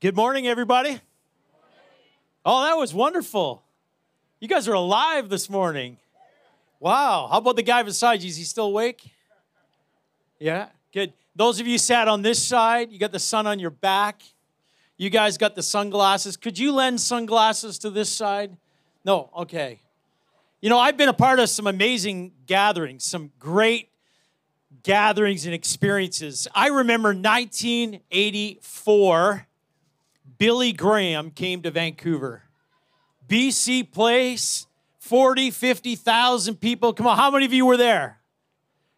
Good 0.00 0.14
morning, 0.14 0.46
everybody. 0.46 1.00
Oh, 2.44 2.62
that 2.62 2.76
was 2.76 2.94
wonderful. 2.94 3.64
You 4.38 4.46
guys 4.46 4.68
are 4.68 4.74
alive 4.74 5.28
this 5.28 5.50
morning. 5.50 5.96
Wow. 6.78 7.26
How 7.28 7.38
about 7.38 7.56
the 7.56 7.64
guy 7.64 7.82
beside 7.82 8.22
you? 8.22 8.28
Is 8.28 8.36
he 8.36 8.44
still 8.44 8.66
awake? 8.66 9.10
Yeah, 10.38 10.68
good. 10.92 11.14
Those 11.34 11.58
of 11.58 11.66
you 11.66 11.78
sat 11.78 12.06
on 12.06 12.22
this 12.22 12.40
side, 12.40 12.92
you 12.92 13.00
got 13.00 13.10
the 13.10 13.18
sun 13.18 13.48
on 13.48 13.58
your 13.58 13.70
back. 13.70 14.22
You 14.96 15.10
guys 15.10 15.36
got 15.36 15.56
the 15.56 15.64
sunglasses. 15.64 16.36
Could 16.36 16.60
you 16.60 16.70
lend 16.70 17.00
sunglasses 17.00 17.76
to 17.80 17.90
this 17.90 18.08
side? 18.08 18.56
No, 19.04 19.30
okay. 19.36 19.80
You 20.60 20.70
know, 20.70 20.78
I've 20.78 20.96
been 20.96 21.08
a 21.08 21.12
part 21.12 21.40
of 21.40 21.48
some 21.48 21.66
amazing 21.66 22.34
gatherings, 22.46 23.02
some 23.02 23.32
great 23.40 23.88
gatherings 24.84 25.44
and 25.44 25.52
experiences. 25.52 26.46
I 26.54 26.68
remember 26.68 27.08
1984 27.08 29.47
Billy 30.38 30.72
Graham 30.72 31.30
came 31.30 31.62
to 31.62 31.70
Vancouver. 31.70 32.44
BC 33.28 33.92
Place, 33.92 34.66
40, 35.00 35.50
50,000 35.50 36.56
people. 36.56 36.92
Come 36.92 37.06
on, 37.06 37.16
how 37.16 37.30
many 37.30 37.44
of 37.44 37.52
you 37.52 37.66
were 37.66 37.76
there? 37.76 38.20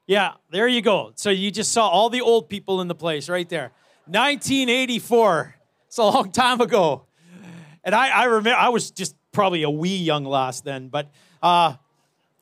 Yeah, 0.07 0.35
there 0.51 0.69
you 0.69 0.83
go. 0.83 1.13
So 1.15 1.31
you 1.31 1.51
just 1.51 1.73
saw 1.73 1.89
all 1.89 2.11
the 2.11 2.21
old 2.21 2.49
people 2.49 2.81
in 2.81 2.89
the 2.89 2.95
place 2.95 3.29
right 3.29 3.49
there. 3.49 3.73
1984. 4.07 5.55
It's 5.87 5.99
a 5.99 6.03
long 6.03 6.31
time 6.33 6.61
ago. 6.61 7.07
And 7.83 7.95
I, 7.95 8.09
I 8.09 8.25
remember, 8.25 8.59
I 8.59 8.69
was 8.69 8.91
just 8.91 9.15
probably 9.33 9.63
a 9.63 9.71
wee 9.71 9.97
young 9.97 10.25
lass 10.25 10.61
then, 10.61 10.89
but 10.89 11.11
uh, 11.43 11.75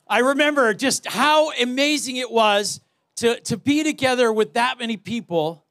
I 0.09 0.19
remember 0.21 0.75
just 0.75 1.07
how 1.07 1.53
amazing 1.53 2.17
it 2.17 2.31
was 2.31 2.81
to, 3.17 3.39
to 3.43 3.57
be 3.57 3.85
together 3.85 4.33
with 4.33 4.55
that 4.55 4.79
many 4.79 4.97
people. 4.97 5.65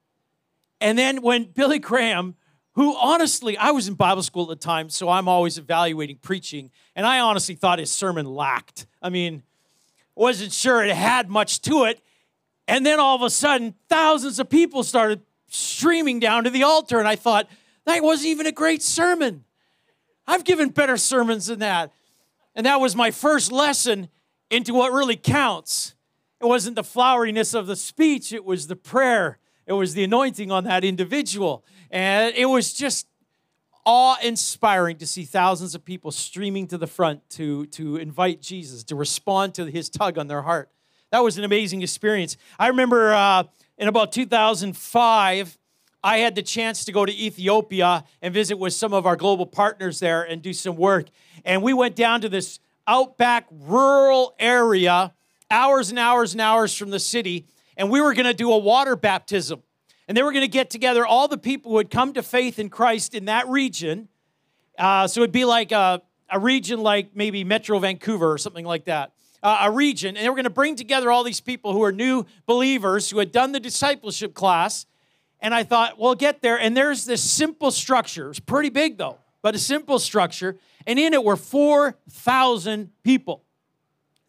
And 0.80 0.98
then 0.98 1.22
when 1.22 1.46
Billy 1.46 1.80
Graham 1.80 2.36
who 2.78 2.96
honestly, 2.96 3.58
I 3.58 3.72
was 3.72 3.88
in 3.88 3.96
Bible 3.96 4.22
school 4.22 4.44
at 4.44 4.50
the 4.50 4.56
time, 4.56 4.92
so 4.92 5.10
I'm 5.10 5.28
always 5.28 5.58
evaluating 5.58 6.18
preaching, 6.18 6.70
and 6.96 7.08
I 7.08 7.20
honestly 7.20 7.56
thought 7.56 7.80
his 7.80 7.90
sermon 7.90 8.28
lacked. 8.28 8.86
I 9.02 9.10
mean, 9.10 9.42
wasn't 10.14 10.54
sure 10.54 10.84
it 10.84 10.96
had 10.96 11.28
much 11.28 11.64
to 11.64 11.86
it. 11.86 12.00
And 12.68 12.86
then 12.86 13.00
all 13.00 13.16
of 13.16 13.24
a 13.24 13.32
sudden, 13.32 13.74
thousands 13.90 14.40
of 14.40 14.48
people 14.48 14.84
started 14.84 15.22
streaming 15.48 16.20
down 16.20 16.44
to 16.44 16.52
the 16.52 16.62
altar, 16.62 17.00
and 17.00 17.08
I 17.08 17.16
thought, 17.16 17.50
that 17.86 18.04
wasn't 18.04 18.28
even 18.28 18.46
a 18.46 18.52
great 18.52 18.84
sermon. 18.84 19.44
I've 20.28 20.44
given 20.44 20.70
better 20.70 20.98
sermons 20.98 21.48
than 21.48 21.58
that. 21.60 21.92
And 22.54 22.68
that 22.68 22.80
was 22.80 22.96
my 22.96 23.10
first 23.10 23.52
lesson 23.52 24.08
into 24.52 24.76
what 24.76 24.94
really 24.94 25.16
counts. 25.16 25.96
It 26.40 26.46
wasn't 26.46 26.76
the 26.76 26.84
floweriness 26.84 27.56
of 27.56 27.66
the 27.66 27.76
speech, 27.76 28.32
it 28.32 28.46
was 28.46 28.68
the 28.68 28.76
prayer, 28.76 29.40
it 29.68 29.74
was 29.74 29.94
the 29.94 30.04
anointing 30.06 30.52
on 30.52 30.64
that 30.64 30.84
individual. 30.84 31.64
And 31.92 32.34
it 32.36 32.46
was 32.46 32.74
just 32.74 33.06
awe 33.86 34.18
inspiring 34.24 34.98
to 34.98 35.06
see 35.06 35.24
thousands 35.24 35.76
of 35.76 35.84
people 35.84 36.12
streaming 36.12 36.68
to 36.68 36.78
the 36.78 36.88
front 36.88 37.30
to, 37.32 37.66
to 37.68 37.98
invite 37.98 38.42
Jesus, 38.42 38.84
to 38.86 38.96
respond 38.96 39.54
to 39.56 39.66
his 39.66 39.90
tug 39.90 40.18
on 40.18 40.28
their 40.28 40.42
heart. 40.42 40.70
That 41.12 41.20
was 41.20 41.38
an 41.38 41.44
amazing 41.44 41.82
experience. 41.82 42.38
I 42.58 42.68
remember 42.68 43.14
uh, 43.14 43.44
in 43.78 43.88
about 43.88 44.12
2005, 44.12 45.58
I 46.04 46.18
had 46.18 46.36
the 46.36 46.42
chance 46.42 46.86
to 46.86 46.92
go 46.92 47.06
to 47.06 47.14
Ethiopia 47.14 48.06
and 48.22 48.34
visit 48.34 48.58
with 48.58 48.74
some 48.74 48.94
of 48.94 49.06
our 49.06 49.16
global 49.16 49.46
partners 49.46 50.00
there 50.00 50.24
and 50.24 50.42
do 50.42 50.54
some 50.54 50.76
work. 50.76 51.08
And 51.44 51.62
we 51.62 51.74
went 51.74 51.96
down 51.96 52.22
to 52.22 52.30
this 52.30 52.60
outback 52.88 53.48
rural 53.52 54.34
area, 54.40 55.14
hours 55.52 55.90
and 55.90 56.00
hours 56.00 56.34
and 56.34 56.42
hours 56.42 56.76
from 56.76 56.90
the 56.90 57.00
city, 57.00 57.48
and 57.78 57.92
we 57.92 58.02
were 58.02 58.14
going 58.14 58.26
to 58.26 58.34
do 58.34 58.52
a 58.52 58.58
water 58.58 58.96
baptism. 58.96 59.62
And 60.08 60.18
they 60.18 60.24
were 60.24 60.32
going 60.32 60.44
to 60.44 60.50
get 60.50 60.70
together 60.70 61.06
all 61.06 61.28
the 61.28 61.38
people 61.38 61.72
who 61.72 61.78
had 61.78 61.92
come 61.92 62.14
to 62.14 62.24
faith 62.24 62.60
in 62.60 62.70
Christ 62.70 63.14
in 63.14 63.26
that 63.26 63.48
region. 63.48 64.10
Uh, 64.78 65.08
so 65.08 65.22
it'd 65.22 65.32
be 65.32 65.46
like 65.46 65.72
a, 65.72 66.02
a, 66.30 66.40
region 66.40 66.82
like 66.82 67.16
maybe 67.16 67.44
Metro 67.44 67.78
Vancouver 67.80 68.32
or 68.32 68.38
something 68.38 68.66
like 68.66 68.86
that. 68.86 69.12
Uh, 69.44 69.60
a 69.64 69.72
region. 69.72 70.16
And 70.18 70.26
they 70.26 70.30
were 70.30 70.36
going 70.36 70.46
to 70.46 70.50
bring 70.50 70.76
together 70.76 71.12
all 71.12 71.24
these 71.24 71.42
people 71.42 71.74
who 71.74 71.84
are 71.84 71.92
new 71.92 72.26
believers 72.46 73.10
who 73.10 73.20
had 73.20 73.32
done 73.32 73.52
the 73.52 73.60
discipleship 73.60 74.34
class. 74.34 74.86
And 75.40 75.54
I 75.54 75.64
thought, 75.64 76.00
well, 76.00 76.16
get 76.16 76.42
there. 76.42 76.60
And 76.60 76.76
there's 76.76 77.06
this 77.06 77.22
simple 77.22 77.70
structure. 77.70 78.30
It's 78.30 78.40
pretty 78.40 78.70
big, 78.70 78.98
though, 78.98 79.20
but 79.44 79.56
a 79.56 79.60
simple 79.60 80.00
structure. 80.00 80.58
And 80.88 80.98
in 80.98 81.14
it 81.14 81.24
were 81.24 81.36
4,000 81.36 82.92
people. 83.04 83.44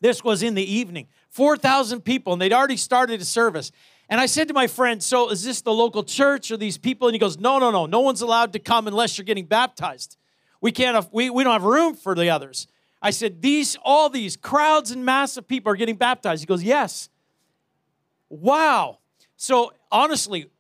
This 0.00 0.22
was 0.22 0.42
in 0.42 0.54
the 0.54 0.62
evening. 0.62 1.08
4,000 1.30 2.02
people, 2.02 2.32
and 2.32 2.40
they'd 2.40 2.52
already 2.52 2.76
started 2.76 3.20
a 3.20 3.24
service. 3.24 3.72
And 4.08 4.20
I 4.20 4.26
said 4.26 4.48
to 4.48 4.54
my 4.54 4.66
friend, 4.66 5.02
So 5.02 5.30
is 5.30 5.44
this 5.44 5.60
the 5.60 5.72
local 5.72 6.02
church 6.02 6.50
or 6.50 6.56
these 6.56 6.78
people? 6.78 7.08
And 7.08 7.14
he 7.14 7.18
goes, 7.18 7.38
No, 7.38 7.58
no, 7.58 7.70
no. 7.70 7.86
No 7.86 8.00
one's 8.00 8.22
allowed 8.22 8.52
to 8.54 8.58
come 8.58 8.86
unless 8.86 9.18
you're 9.18 9.24
getting 9.24 9.46
baptized. 9.46 10.16
We 10.60 10.72
can't 10.72 11.06
we, 11.12 11.30
we 11.30 11.44
don't 11.44 11.52
have 11.52 11.64
room 11.64 11.94
for 11.94 12.14
the 12.14 12.30
others. 12.30 12.66
I 13.02 13.10
said, 13.10 13.42
These, 13.42 13.76
all 13.84 14.08
these 14.08 14.36
crowds 14.36 14.90
and 14.90 15.04
mass 15.04 15.36
of 15.36 15.46
people 15.46 15.72
are 15.72 15.76
getting 15.76 15.96
baptized. 15.96 16.42
He 16.42 16.46
goes, 16.46 16.62
Yes. 16.62 17.10
Wow. 18.30 18.98
So 19.36 19.72
honestly, 19.90 20.50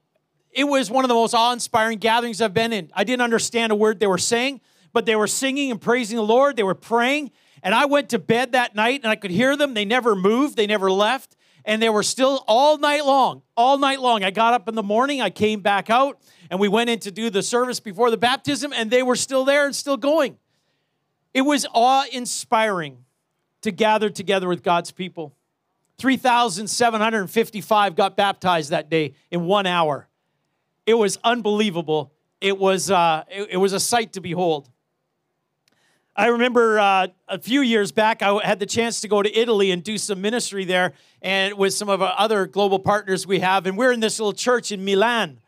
it 0.50 0.64
was 0.64 0.90
one 0.90 1.04
of 1.04 1.08
the 1.08 1.14
most 1.14 1.34
awe-inspiring 1.34 1.98
gatherings 1.98 2.40
I've 2.40 2.54
been 2.54 2.72
in. 2.72 2.90
I 2.94 3.04
didn't 3.04 3.22
understand 3.22 3.72
a 3.72 3.74
word 3.74 4.00
they 4.00 4.06
were 4.06 4.18
saying, 4.18 4.60
but 4.92 5.06
they 5.06 5.16
were 5.16 5.26
singing 5.26 5.70
and 5.70 5.80
praising 5.80 6.16
the 6.16 6.22
Lord. 6.22 6.56
They 6.56 6.62
were 6.62 6.74
praying. 6.74 7.30
And 7.62 7.74
I 7.74 7.86
went 7.86 8.10
to 8.10 8.18
bed 8.18 8.52
that 8.52 8.74
night 8.74 9.00
and 9.02 9.10
I 9.10 9.16
could 9.16 9.30
hear 9.30 9.56
them. 9.56 9.74
They 9.74 9.84
never 9.84 10.14
moved, 10.14 10.56
they 10.56 10.66
never 10.66 10.90
left 10.90 11.36
and 11.68 11.82
they 11.82 11.90
were 11.90 12.02
still 12.02 12.42
all 12.48 12.78
night 12.78 13.04
long, 13.04 13.42
all 13.54 13.76
night 13.76 14.00
long. 14.00 14.24
I 14.24 14.30
got 14.30 14.54
up 14.54 14.68
in 14.68 14.74
the 14.74 14.82
morning, 14.82 15.20
I 15.20 15.28
came 15.28 15.60
back 15.60 15.90
out, 15.90 16.18
and 16.50 16.58
we 16.58 16.66
went 16.66 16.88
in 16.88 16.98
to 17.00 17.10
do 17.10 17.28
the 17.28 17.42
service 17.42 17.78
before 17.78 18.10
the 18.10 18.16
baptism, 18.16 18.72
and 18.74 18.90
they 18.90 19.02
were 19.02 19.16
still 19.16 19.44
there 19.44 19.66
and 19.66 19.76
still 19.76 19.98
going. 19.98 20.38
It 21.34 21.42
was 21.42 21.66
awe 21.74 22.06
inspiring 22.10 23.04
to 23.60 23.70
gather 23.70 24.08
together 24.08 24.48
with 24.48 24.62
God's 24.62 24.92
people. 24.92 25.34
3,755 25.98 27.94
got 27.94 28.16
baptized 28.16 28.70
that 28.70 28.88
day 28.88 29.12
in 29.30 29.44
one 29.44 29.66
hour. 29.66 30.08
It 30.86 30.94
was 30.94 31.18
unbelievable. 31.22 32.14
It 32.40 32.56
was, 32.56 32.90
uh, 32.90 33.24
it, 33.28 33.48
it 33.52 33.56
was 33.58 33.74
a 33.74 33.80
sight 33.80 34.14
to 34.14 34.22
behold. 34.22 34.70
I 36.18 36.26
remember 36.30 36.80
uh, 36.80 37.06
a 37.28 37.38
few 37.38 37.60
years 37.60 37.92
back, 37.92 38.22
I 38.22 38.44
had 38.44 38.58
the 38.58 38.66
chance 38.66 39.00
to 39.02 39.08
go 39.08 39.22
to 39.22 39.38
Italy 39.38 39.70
and 39.70 39.84
do 39.84 39.96
some 39.96 40.20
ministry 40.20 40.64
there, 40.64 40.94
and 41.22 41.54
with 41.54 41.74
some 41.74 41.88
of 41.88 42.02
our 42.02 42.12
other 42.18 42.44
global 42.46 42.80
partners 42.80 43.24
we 43.24 43.38
have. 43.38 43.66
And 43.66 43.78
we're 43.78 43.92
in 43.92 44.00
this 44.00 44.18
little 44.18 44.32
church 44.32 44.72
in 44.72 44.84
Milan. 44.84 45.38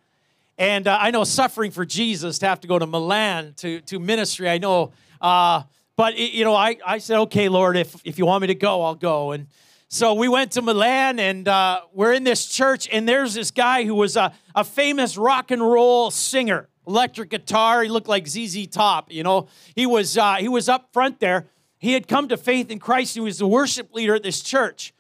And 0.59 0.87
uh, 0.87 0.97
I 1.01 1.11
know 1.11 1.25
suffering 1.25 1.73
for 1.73 1.85
Jesus 1.85 2.39
to 2.39 2.47
have 2.47 2.61
to 2.61 2.69
go 2.69 2.79
to 2.79 2.87
Milan 2.87 3.55
to, 3.57 3.81
to 3.81 3.99
ministry. 3.99 4.49
I 4.49 4.59
know, 4.59 4.93
uh, 5.21 5.65
but 5.97 6.15
it, 6.15 6.31
you 6.35 6.45
know, 6.45 6.55
I, 6.55 6.77
I 6.87 6.99
said, 6.99 7.19
okay, 7.23 7.49
Lord, 7.49 7.77
if, 7.77 8.01
if 8.05 8.17
you 8.17 8.25
want 8.25 8.43
me 8.43 8.47
to 8.47 8.55
go, 8.55 8.85
I'll 8.85 8.95
go. 8.95 9.33
And 9.33 9.49
so 9.89 10.15
we 10.15 10.29
went 10.29 10.53
to 10.53 10.63
Milan, 10.63 11.19
and 11.19 11.49
uh, 11.49 11.81
we're 11.93 12.13
in 12.13 12.23
this 12.23 12.47
church, 12.47 12.89
and 12.93 13.09
there's 13.09 13.35
this 13.35 13.51
guy 13.51 13.83
who 13.83 13.97
was 13.97 14.17
a, 14.17 14.33
a 14.55 14.63
famous 14.63 15.17
rock 15.17 15.51
and 15.51 15.61
roll 15.61 16.13
singer 16.13 16.69
electric 16.91 17.31
guitar. 17.31 17.83
He 17.83 17.89
looked 17.89 18.09
like 18.09 18.27
ZZ 18.27 18.67
Top, 18.67 19.13
you 19.13 19.23
know. 19.23 19.49
He 19.75 19.87
was 19.87 20.19
uh, 20.19 20.37
he 20.37 20.49
was 20.49 20.69
up 20.69 20.93
front 20.93 21.21
there. 21.21 21.47
He 21.79 21.95
had 21.95 22.07
come 22.07 22.29
to 22.29 22.37
faith 22.37 22.71
in 22.71 22.79
Christ. 22.79 23.15
He 23.15 23.21
was 23.21 23.39
the 23.39 23.47
worship 23.47 23.95
leader 23.95 24.15
at 24.15 24.23
this 24.23 24.43
church. 24.43 24.93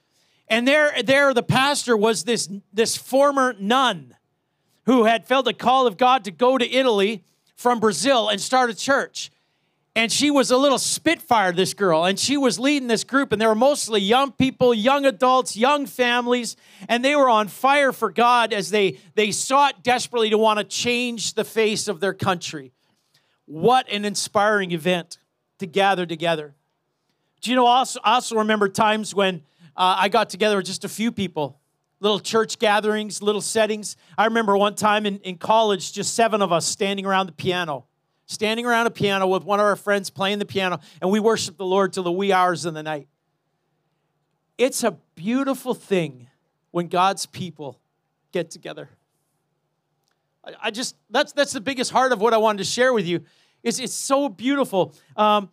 And 0.49 0.67
there, 0.67 0.95
there 1.05 1.35
the 1.35 1.43
pastor 1.43 1.97
was 1.97 2.25
this, 2.25 2.49
this 2.73 2.97
former 2.97 3.55
nun 3.59 4.17
who 4.87 5.05
had 5.05 5.27
felt 5.27 5.47
a 5.47 5.53
call 5.53 5.87
of 5.87 5.97
God 5.97 6.25
to 6.25 6.31
go 6.31 6.57
to 6.57 6.69
Italy 6.69 7.23
from 7.55 7.81
Brazil 7.81 8.31
and 8.31 8.41
start 8.41 8.71
a 8.71 8.75
church. 8.75 9.31
And 9.97 10.13
she 10.13 10.31
was 10.31 10.53
a 10.53 10.57
little 10.57 10.79
spitfire, 10.79 11.51
this 11.53 11.75
girl, 11.75 12.05
and 12.05 12.19
she 12.19 12.37
was 12.37 12.61
leading 12.61 12.87
this 12.87 13.03
group, 13.03 13.33
and 13.33 13.43
they 13.43 13.47
were 13.47 13.57
mostly 13.57 14.01
young 14.01 14.31
people, 14.31 14.73
young 14.73 15.05
adults, 15.05 15.57
young 15.57 15.85
families, 15.85 16.57
and 16.89 17.05
they 17.05 17.17
were 17.17 17.29
on 17.29 17.49
fire 17.49 17.93
for 17.93 18.11
God 18.11 18.53
as 18.53 18.71
they, 18.71 18.99
they 19.17 19.33
sought 19.33 19.83
desperately 19.83 20.31
to 20.31 20.39
want 20.39 20.59
to 20.59 20.65
change 20.65 21.35
the 21.35 21.45
face 21.45 21.89
of 21.89 21.99
their 21.99 22.15
country. 22.15 22.73
What 23.47 23.91
an 23.91 24.05
inspiring 24.05 24.71
event 24.71 25.19
to 25.59 25.67
gather 25.67 26.07
together. 26.07 26.55
Do 27.41 27.51
you 27.51 27.57
know, 27.57 27.67
also, 27.67 27.99
also 28.05 28.37
remember 28.37 28.69
times 28.69 29.13
when 29.13 29.43
uh, 29.77 29.97
I 29.99 30.09
got 30.09 30.31
together 30.31 30.57
with 30.57 30.67
just 30.67 30.85
a 30.85 30.89
few 30.89 31.11
people, 31.11 31.59
little 31.99 32.21
church 32.21 32.61
gatherings, 32.61 33.23
little 33.23 33.41
settings. 33.41 33.97
I 34.17 34.27
remember 34.27 34.57
one 34.57 34.77
time 34.77 35.05
in, 35.05 35.19
in 35.19 35.37
college, 35.37 35.93
just 35.93 36.15
seven 36.15 36.43
of 36.43 36.53
us 36.53 36.65
standing 36.65 37.07
around 37.07 37.27
the 37.27 37.33
piano 37.33 37.87
standing 38.31 38.65
around 38.65 38.87
a 38.87 38.91
piano 38.91 39.27
with 39.27 39.43
one 39.43 39.59
of 39.59 39.67
our 39.67 39.75
friends 39.75 40.09
playing 40.09 40.39
the 40.39 40.45
piano, 40.45 40.79
and 41.03 41.11
we 41.11 41.19
worship 41.19 41.57
the 41.57 41.65
Lord 41.65 41.93
till 41.93 42.05
the 42.05 42.13
wee 42.13 42.33
hours 42.33 42.65
of 42.65 42.75
the 42.75 42.83
night. 42.83 43.09
It's 44.57 44.85
a 44.85 44.93
beautiful 45.17 45.75
thing 45.75 46.29
when 46.71 46.87
God's 46.87 47.27
people 47.27 47.81
get 48.31 48.51
together. 48.51 48.89
I 50.63 50.71
just 50.71 50.95
that's 51.11 51.33
that's 51.33 51.53
the 51.53 51.61
biggest 51.61 51.91
heart 51.91 52.13
of 52.13 52.21
what 52.21 52.33
I 52.33 52.37
wanted 52.37 52.59
to 52.59 52.65
share 52.65 52.93
with 52.93 53.05
you. 53.05 53.25
Is 53.65 53.81
it's 53.81 53.93
so 53.93 54.29
beautiful. 54.29 54.95
Um, 55.17 55.51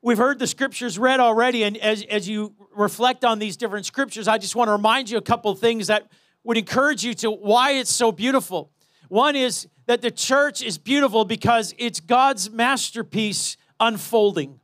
we've 0.00 0.18
heard 0.18 0.38
the 0.38 0.46
scriptures 0.46 0.98
read 0.98 1.20
already, 1.20 1.64
and 1.64 1.76
as 1.76 2.02
as 2.04 2.26
you 2.26 2.54
reflect 2.74 3.26
on 3.26 3.38
these 3.38 3.58
different 3.58 3.84
scriptures, 3.84 4.26
I 4.26 4.38
just 4.38 4.56
want 4.56 4.68
to 4.68 4.72
remind 4.72 5.10
you 5.10 5.18
a 5.18 5.22
couple 5.22 5.50
of 5.50 5.58
things 5.58 5.88
that 5.88 6.10
would 6.44 6.56
encourage 6.56 7.04
you 7.04 7.12
to 7.14 7.30
why 7.30 7.72
it's 7.72 7.94
so 7.94 8.10
beautiful. 8.10 8.70
One 9.08 9.36
is 9.36 9.68
that 9.90 10.02
the 10.02 10.10
church 10.12 10.62
is 10.62 10.78
beautiful 10.78 11.24
because 11.24 11.74
it's 11.76 11.98
God's 11.98 12.48
masterpiece 12.48 13.56
unfolding. 13.80 14.60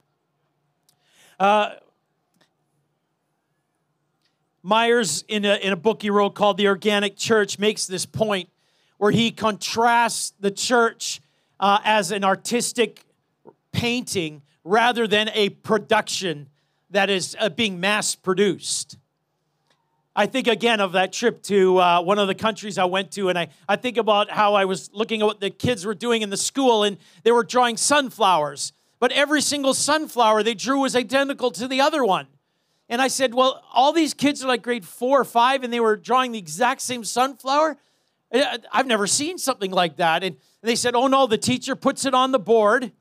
Uh, 1.41 1.71
Myers, 4.63 5.25
in 5.27 5.45
a, 5.45 5.57
in 5.57 5.73
a 5.73 5.77
book 5.77 6.03
he 6.03 6.11
wrote 6.11 6.37
called 6.37 6.59
The 6.59 6.69
Organic 6.69 7.17
Church, 7.17 7.59
makes 7.59 7.89
this 7.89 8.07
point 8.07 8.51
where 8.99 9.11
he 9.11 9.33
contrasts 9.33 10.33
the 10.39 10.53
church 10.53 11.21
uh, 11.59 11.81
as 11.83 12.13
an 12.13 12.23
artistic 12.23 13.01
painting 13.73 14.43
rather 14.63 15.09
than 15.09 15.29
a 15.35 15.49
production 15.49 16.49
that 16.91 17.11
is 17.11 17.37
uh, 17.41 17.49
being 17.49 17.81
mass 17.81 18.15
produced. 18.15 18.97
I 20.19 20.25
think 20.25 20.49
again 20.49 20.81
of 20.81 20.93
that 20.93 21.13
trip 21.13 21.43
to 21.43 21.77
uh, 21.77 22.01
one 22.01 22.19
of 22.19 22.27
the 22.27 22.35
countries 22.35 22.79
I 22.79 22.87
went 22.87 23.11
to, 23.13 23.29
and 23.29 23.39
I, 23.39 23.49
I 23.69 23.77
think 23.77 23.99
about 23.99 24.31
how 24.31 24.55
I 24.55 24.65
was 24.65 24.91
looking 24.95 25.21
at 25.21 25.27
what 25.27 25.41
the 25.41 25.51
kids 25.51 25.85
were 25.85 25.95
doing 25.95 26.23
in 26.23 26.31
the 26.31 26.39
school, 26.39 26.85
and 26.85 26.97
they 27.23 27.33
were 27.33 27.45
drawing 27.45 27.77
sunflowers. 27.77 28.73
But 28.99 29.13
every 29.13 29.43
single 29.43 29.75
sunflower 29.75 30.43
they 30.43 30.55
drew 30.55 30.81
was 30.81 30.97
identical 30.97 31.51
to 31.51 31.69
the 31.69 31.83
other 31.83 32.03
one. 32.03 32.29
And 32.89 33.03
I 33.03 33.09
said, 33.09 33.35
Well, 33.35 33.63
all 33.75 33.93
these 33.93 34.15
kids 34.15 34.43
are 34.43 34.49
like 34.49 34.63
grade 34.63 34.87
four 34.87 35.21
or 35.21 35.25
five, 35.25 35.63
and 35.63 35.71
they 35.71 35.81
were 35.81 35.97
drawing 35.97 36.33
the 36.33 36.39
exact 36.39 36.81
same 36.81 37.05
sunflower. 37.05 37.77
I've 38.73 38.87
never 38.87 39.07
seen 39.07 39.37
something 39.37 39.71
like 39.71 39.97
that. 39.97 40.25
And 40.25 40.37
they 40.63 40.77
said, 40.77 40.95
Oh, 40.95 41.09
no, 41.09 41.27
the 41.27 41.37
teacher 41.37 41.77
puts 41.77 42.07
it 42.07 42.15
on 42.15 42.33
the 42.33 42.39
board, 42.39 42.93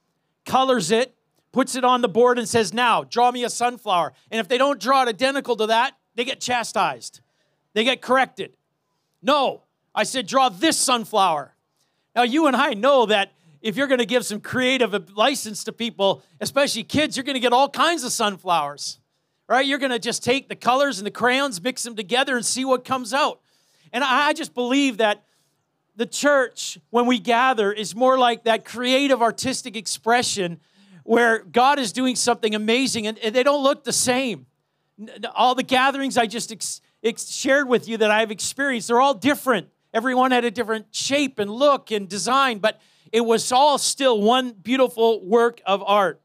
colors 0.45 0.91
it, 0.91 1.15
puts 1.53 1.75
it 1.75 1.85
on 1.85 2.01
the 2.01 2.09
board, 2.09 2.37
and 2.37 2.49
says, 2.49 2.73
Now, 2.73 3.05
draw 3.05 3.31
me 3.31 3.45
a 3.45 3.49
sunflower. 3.49 4.11
And 4.31 4.41
if 4.41 4.49
they 4.49 4.57
don't 4.57 4.81
draw 4.81 5.03
it 5.03 5.07
identical 5.07 5.55
to 5.55 5.67
that, 5.67 5.95
they 6.15 6.25
get 6.25 6.39
chastised, 6.39 7.21
they 7.73 7.83
get 7.83 8.01
corrected. 8.01 8.53
No, 9.21 9.63
I 9.93 10.03
said, 10.03 10.27
Draw 10.27 10.49
this 10.49 10.77
sunflower. 10.77 11.53
Now, 12.15 12.23
you 12.23 12.47
and 12.47 12.55
I 12.55 12.73
know 12.73 13.05
that 13.07 13.33
if 13.61 13.75
you're 13.75 13.87
going 13.87 13.99
to 13.99 14.05
give 14.05 14.25
some 14.25 14.39
creative 14.39 15.17
license 15.17 15.63
to 15.65 15.73
people, 15.73 16.23
especially 16.39 16.83
kids, 16.83 17.17
you're 17.17 17.23
going 17.23 17.35
to 17.35 17.41
get 17.41 17.51
all 17.51 17.67
kinds 17.69 18.03
of 18.03 18.11
sunflowers 18.11 18.99
right? 19.47 19.65
You're 19.65 19.79
going 19.79 19.91
to 19.91 19.99
just 19.99 20.23
take 20.23 20.49
the 20.49 20.55
colors 20.55 20.99
and 20.99 21.05
the 21.05 21.11
crayons, 21.11 21.61
mix 21.61 21.83
them 21.83 21.95
together, 21.95 22.35
and 22.35 22.45
see 22.45 22.65
what 22.65 22.83
comes 22.83 23.13
out. 23.13 23.41
And 23.93 24.03
I 24.03 24.33
just 24.33 24.53
believe 24.53 24.97
that 24.97 25.23
the 25.95 26.05
church, 26.05 26.77
when 26.89 27.05
we 27.05 27.19
gather, 27.19 27.71
is 27.71 27.95
more 27.95 28.17
like 28.17 28.43
that 28.43 28.65
creative 28.65 29.21
artistic 29.21 29.75
expression 29.75 30.59
where 31.03 31.39
God 31.39 31.79
is 31.79 31.91
doing 31.93 32.15
something 32.15 32.55
amazing 32.55 33.07
and 33.07 33.17
they 33.17 33.43
don't 33.43 33.63
look 33.63 33.83
the 33.83 33.93
same. 33.93 34.47
All 35.35 35.55
the 35.55 35.63
gatherings 35.63 36.17
I 36.17 36.25
just 36.25 36.51
ex- 36.51 36.81
ex- 37.03 37.29
shared 37.29 37.67
with 37.67 37.87
you 37.87 37.97
that 37.97 38.11
I've 38.11 38.31
experienced, 38.31 38.87
they're 38.87 39.01
all 39.01 39.13
different. 39.13 39.67
Everyone 39.93 40.31
had 40.31 40.45
a 40.45 40.51
different 40.51 40.87
shape 40.91 41.39
and 41.39 41.49
look 41.49 41.91
and 41.91 42.07
design, 42.07 42.59
but 42.59 42.81
it 43.11 43.21
was 43.21 43.51
all 43.51 43.77
still 43.77 44.21
one 44.21 44.51
beautiful 44.51 45.25
work 45.25 45.61
of 45.65 45.83
art. 45.85 46.21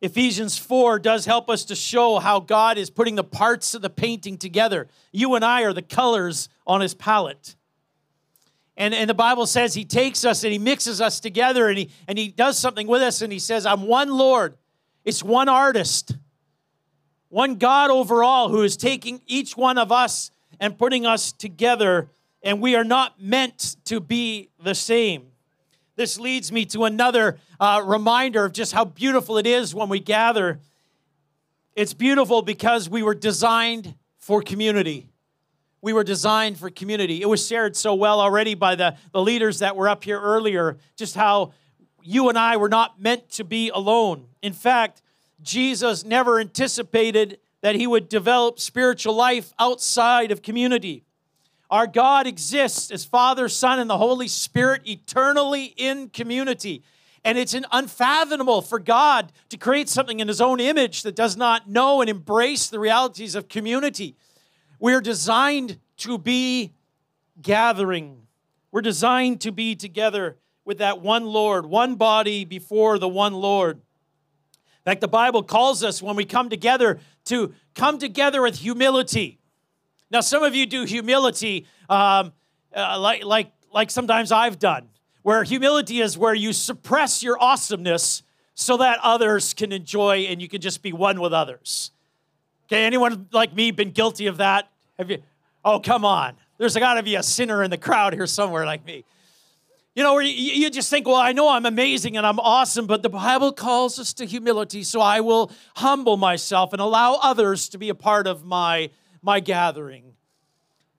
Ephesians 0.00 0.56
4 0.56 0.98
does 0.98 1.26
help 1.26 1.50
us 1.50 1.64
to 1.66 1.74
show 1.74 2.18
how 2.18 2.40
God 2.40 2.78
is 2.78 2.88
putting 2.88 3.16
the 3.16 3.24
parts 3.24 3.74
of 3.74 3.82
the 3.82 3.90
painting 3.90 4.38
together. 4.38 4.88
You 5.12 5.34
and 5.34 5.44
I 5.44 5.62
are 5.62 5.74
the 5.74 5.82
colors 5.82 6.48
on 6.66 6.80
his 6.80 6.94
palette. 6.94 7.56
And, 8.76 8.94
and 8.94 9.10
the 9.10 9.14
Bible 9.14 9.44
says 9.46 9.74
he 9.74 9.84
takes 9.84 10.24
us 10.24 10.42
and 10.42 10.52
he 10.52 10.58
mixes 10.58 11.02
us 11.02 11.20
together 11.20 11.68
and 11.68 11.76
he, 11.76 11.90
and 12.08 12.16
he 12.16 12.28
does 12.28 12.58
something 12.58 12.86
with 12.86 13.02
us 13.02 13.20
and 13.20 13.30
he 13.30 13.38
says, 13.38 13.66
I'm 13.66 13.82
one 13.82 14.08
Lord. 14.08 14.56
It's 15.04 15.22
one 15.22 15.50
artist, 15.50 16.16
one 17.30 17.54
God 17.54 17.90
over 17.90 18.22
all 18.22 18.50
who 18.50 18.62
is 18.62 18.76
taking 18.76 19.22
each 19.26 19.56
one 19.56 19.78
of 19.78 19.90
us 19.90 20.30
and 20.58 20.76
putting 20.76 21.06
us 21.06 21.32
together, 21.32 22.10
and 22.42 22.60
we 22.60 22.74
are 22.76 22.84
not 22.84 23.22
meant 23.22 23.76
to 23.86 24.00
be 24.00 24.50
the 24.62 24.74
same. 24.74 25.28
This 25.96 26.18
leads 26.18 26.52
me 26.52 26.64
to 26.66 26.84
another 26.84 27.38
uh, 27.58 27.82
reminder 27.84 28.44
of 28.44 28.52
just 28.52 28.72
how 28.72 28.84
beautiful 28.84 29.38
it 29.38 29.46
is 29.46 29.74
when 29.74 29.88
we 29.88 30.00
gather. 30.00 30.60
It's 31.74 31.94
beautiful 31.94 32.42
because 32.42 32.90
we 32.90 33.02
were 33.02 33.14
designed 33.14 33.94
for 34.18 34.42
community. 34.42 35.08
We 35.82 35.92
were 35.92 36.04
designed 36.04 36.58
for 36.58 36.68
community. 36.68 37.22
It 37.22 37.28
was 37.28 37.46
shared 37.46 37.76
so 37.76 37.94
well 37.94 38.20
already 38.20 38.54
by 38.54 38.74
the, 38.74 38.96
the 39.12 39.22
leaders 39.22 39.60
that 39.60 39.76
were 39.76 39.88
up 39.88 40.04
here 40.04 40.20
earlier, 40.20 40.78
just 40.96 41.14
how 41.14 41.52
you 42.02 42.28
and 42.28 42.36
I 42.36 42.56
were 42.56 42.68
not 42.68 43.00
meant 43.00 43.30
to 43.30 43.44
be 43.44 43.70
alone. 43.70 44.26
In 44.42 44.52
fact, 44.52 45.00
Jesus 45.42 46.04
never 46.04 46.38
anticipated 46.38 47.38
that 47.62 47.74
he 47.74 47.86
would 47.86 48.08
develop 48.08 48.58
spiritual 48.58 49.14
life 49.14 49.52
outside 49.58 50.30
of 50.30 50.42
community. 50.42 51.04
Our 51.70 51.86
God 51.86 52.26
exists 52.26 52.90
as 52.90 53.04
Father, 53.04 53.48
Son, 53.48 53.78
and 53.78 53.88
the 53.88 53.98
Holy 53.98 54.28
Spirit 54.28 54.82
eternally 54.86 55.72
in 55.76 56.08
community. 56.08 56.82
And 57.24 57.38
it's 57.38 57.54
unfathomable 57.70 58.62
for 58.62 58.78
God 58.78 59.30
to 59.50 59.56
create 59.56 59.88
something 59.88 60.20
in 60.20 60.28
His 60.28 60.40
own 60.40 60.58
image 60.58 61.02
that 61.02 61.14
does 61.14 61.36
not 61.36 61.68
know 61.68 62.00
and 62.00 62.10
embrace 62.10 62.68
the 62.68 62.80
realities 62.80 63.34
of 63.34 63.48
community. 63.48 64.16
We're 64.78 65.02
designed 65.02 65.78
to 65.98 66.18
be 66.18 66.72
gathering, 67.40 68.22
we're 68.72 68.80
designed 68.80 69.40
to 69.42 69.52
be 69.52 69.76
together 69.76 70.36
with 70.64 70.78
that 70.78 71.00
one 71.00 71.26
Lord, 71.26 71.66
one 71.66 71.96
body 71.96 72.44
before 72.44 72.98
the 72.98 73.08
one 73.08 73.34
Lord. 73.34 73.80
Fact, 74.90 75.00
the 75.00 75.06
Bible 75.08 75.44
calls 75.44 75.84
us 75.84 76.02
when 76.02 76.16
we 76.16 76.24
come 76.24 76.48
together 76.48 76.98
to 77.26 77.54
come 77.76 77.98
together 77.98 78.42
with 78.42 78.56
humility. 78.56 79.38
Now, 80.10 80.20
some 80.20 80.42
of 80.42 80.52
you 80.52 80.66
do 80.66 80.82
humility 80.82 81.68
um, 81.88 82.32
uh, 82.74 82.98
like, 82.98 83.24
like, 83.24 83.52
like 83.72 83.92
sometimes 83.92 84.32
I've 84.32 84.58
done, 84.58 84.88
where 85.22 85.44
humility 85.44 86.00
is 86.00 86.18
where 86.18 86.34
you 86.34 86.52
suppress 86.52 87.22
your 87.22 87.40
awesomeness 87.40 88.24
so 88.54 88.78
that 88.78 88.98
others 89.04 89.54
can 89.54 89.70
enjoy 89.70 90.22
and 90.22 90.42
you 90.42 90.48
can 90.48 90.60
just 90.60 90.82
be 90.82 90.92
one 90.92 91.20
with 91.20 91.32
others. 91.32 91.92
Okay, 92.64 92.84
anyone 92.84 93.28
like 93.30 93.54
me 93.54 93.70
been 93.70 93.92
guilty 93.92 94.26
of 94.26 94.38
that? 94.38 94.72
Have 94.98 95.08
you? 95.08 95.22
Oh, 95.64 95.78
come 95.78 96.04
on. 96.04 96.34
There's 96.58 96.74
got 96.74 96.94
to 96.94 97.04
be 97.04 97.14
a 97.14 97.22
sinner 97.22 97.62
in 97.62 97.70
the 97.70 97.78
crowd 97.78 98.12
here 98.12 98.26
somewhere 98.26 98.66
like 98.66 98.84
me. 98.84 99.04
You 99.94 100.04
know, 100.04 100.18
you 100.20 100.70
just 100.70 100.88
think, 100.88 101.06
well, 101.06 101.16
I 101.16 101.32
know 101.32 101.48
I'm 101.48 101.66
amazing 101.66 102.16
and 102.16 102.24
I'm 102.24 102.38
awesome, 102.38 102.86
but 102.86 103.02
the 103.02 103.08
Bible 103.08 103.52
calls 103.52 103.98
us 103.98 104.12
to 104.14 104.24
humility, 104.24 104.84
so 104.84 105.00
I 105.00 105.20
will 105.20 105.50
humble 105.76 106.16
myself 106.16 106.72
and 106.72 106.80
allow 106.80 107.14
others 107.14 107.68
to 107.70 107.78
be 107.78 107.88
a 107.88 107.94
part 107.94 108.26
of 108.26 108.44
my 108.44 108.90
my 109.22 109.40
gathering. 109.40 110.04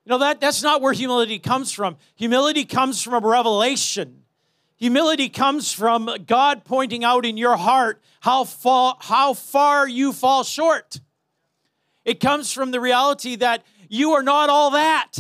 You 0.06 0.10
know, 0.10 0.18
that, 0.20 0.42
that's 0.42 0.64
not 0.64 0.82
where 0.82 0.94
humility 0.94 1.40
comes 1.40 1.72
from. 1.72 1.98
Humility 2.16 2.66
comes 2.66 3.02
from 3.02 3.14
a 3.14 3.28
revelation. 3.28 4.24
Humility 4.78 5.30
comes 5.30 5.72
from 5.72 6.10
God 6.26 6.66
pointing 6.66 7.04
out 7.04 7.26
in 7.26 7.38
your 7.38 7.56
heart 7.56 8.02
how 8.20 8.44
far, 8.44 8.98
how 9.00 9.34
far 9.34 9.88
you 9.88 10.12
fall 10.12 10.44
short. 10.44 11.00
It 12.04 12.20
comes 12.20 12.52
from 12.52 12.72
the 12.72 12.80
reality 12.80 13.36
that 13.38 13.64
you 13.90 14.14
are 14.14 14.24
not 14.24 14.50
all 14.50 14.72
that. 14.72 15.12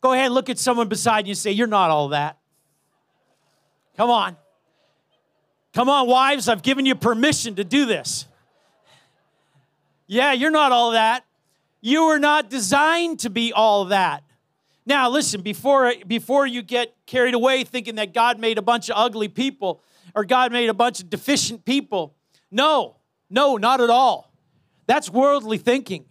Go 0.00 0.12
ahead 0.12 0.26
and 0.26 0.34
look 0.34 0.48
at 0.48 0.58
someone 0.58 0.88
beside 0.88 1.26
you 1.26 1.32
and 1.32 1.38
say, 1.38 1.52
You're 1.52 1.66
not 1.66 1.90
all 1.90 2.08
that. 2.08 2.38
Come 3.96 4.10
on. 4.10 4.36
Come 5.74 5.88
on, 5.88 6.08
wives, 6.08 6.48
I've 6.48 6.62
given 6.62 6.86
you 6.86 6.94
permission 6.94 7.56
to 7.56 7.64
do 7.64 7.84
this. 7.86 8.26
Yeah, 10.06 10.32
you're 10.32 10.50
not 10.50 10.72
all 10.72 10.92
that. 10.92 11.24
You 11.80 12.06
were 12.06 12.18
not 12.18 12.50
designed 12.50 13.20
to 13.20 13.30
be 13.30 13.52
all 13.52 13.86
that. 13.86 14.24
Now, 14.86 15.10
listen, 15.10 15.42
before, 15.42 15.92
before 16.06 16.46
you 16.46 16.62
get 16.62 16.94
carried 17.06 17.34
away 17.34 17.62
thinking 17.62 17.96
that 17.96 18.14
God 18.14 18.38
made 18.40 18.56
a 18.56 18.62
bunch 18.62 18.88
of 18.88 18.96
ugly 18.96 19.28
people 19.28 19.82
or 20.14 20.24
God 20.24 20.50
made 20.50 20.70
a 20.70 20.74
bunch 20.74 21.00
of 21.00 21.10
deficient 21.10 21.64
people, 21.64 22.14
no, 22.50 22.96
no, 23.28 23.56
not 23.56 23.80
at 23.80 23.90
all. 23.90 24.32
That's 24.86 25.10
worldly 25.10 25.58
thinking. 25.58 26.06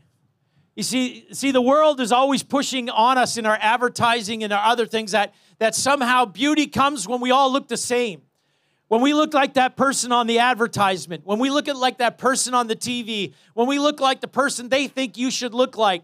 You 0.78 0.84
see, 0.84 1.26
see, 1.32 1.50
the 1.50 1.60
world 1.60 2.00
is 2.00 2.12
always 2.12 2.44
pushing 2.44 2.88
on 2.88 3.18
us 3.18 3.36
in 3.36 3.48
our 3.48 3.58
advertising 3.60 4.44
and 4.44 4.54
our 4.54 4.64
other 4.64 4.86
things 4.86 5.12
that, 5.14 5.34
that 5.58 5.74
somehow 5.74 6.26
beauty 6.26 6.68
comes 6.68 7.08
when 7.08 7.20
we 7.20 7.32
all 7.32 7.52
look 7.52 7.68
the 7.68 7.76
same. 7.76 8.22
When 8.88 9.02
we 9.02 9.16
look 9.16 9.34
like 9.34 9.56
that 9.56 9.76
person 9.76 10.12
on 10.12 10.28
the 10.28 10.38
advertisement, 10.38 11.26
when 11.26 11.40
we 11.40 11.50
look 11.50 11.68
at 11.68 11.76
like 11.76 11.98
that 11.98 12.20
person 12.20 12.54
on 12.54 12.68
the 12.68 12.76
TV, 12.76 13.34
when 13.56 13.66
we 13.68 13.80
look 13.80 14.00
like 14.00 14.22
the 14.22 14.28
person 14.28 14.70
they 14.70 14.88
think 14.88 15.18
you 15.18 15.32
should 15.32 15.56
look 15.56 15.78
like. 15.78 16.04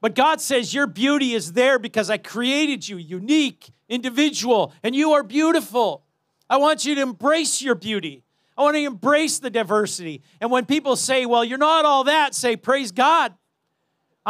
But 0.00 0.16
God 0.16 0.40
says 0.40 0.74
your 0.74 0.88
beauty 0.88 1.34
is 1.34 1.52
there 1.52 1.78
because 1.78 2.10
I 2.10 2.18
created 2.18 2.88
you 2.88 2.96
unique, 2.96 3.70
individual, 3.88 4.72
and 4.82 4.96
you 4.96 5.12
are 5.12 5.22
beautiful. 5.22 6.02
I 6.48 6.56
want 6.56 6.84
you 6.84 6.96
to 6.96 7.00
embrace 7.00 7.62
your 7.62 7.76
beauty. 7.76 8.24
I 8.58 8.62
want 8.62 8.74
to 8.74 8.82
embrace 8.82 9.38
the 9.38 9.50
diversity. 9.50 10.22
And 10.40 10.50
when 10.50 10.66
people 10.66 10.96
say, 10.96 11.26
well, 11.26 11.44
you're 11.44 11.58
not 11.58 11.84
all 11.84 12.02
that, 12.04 12.34
say, 12.34 12.56
praise 12.56 12.90
God. 12.90 13.34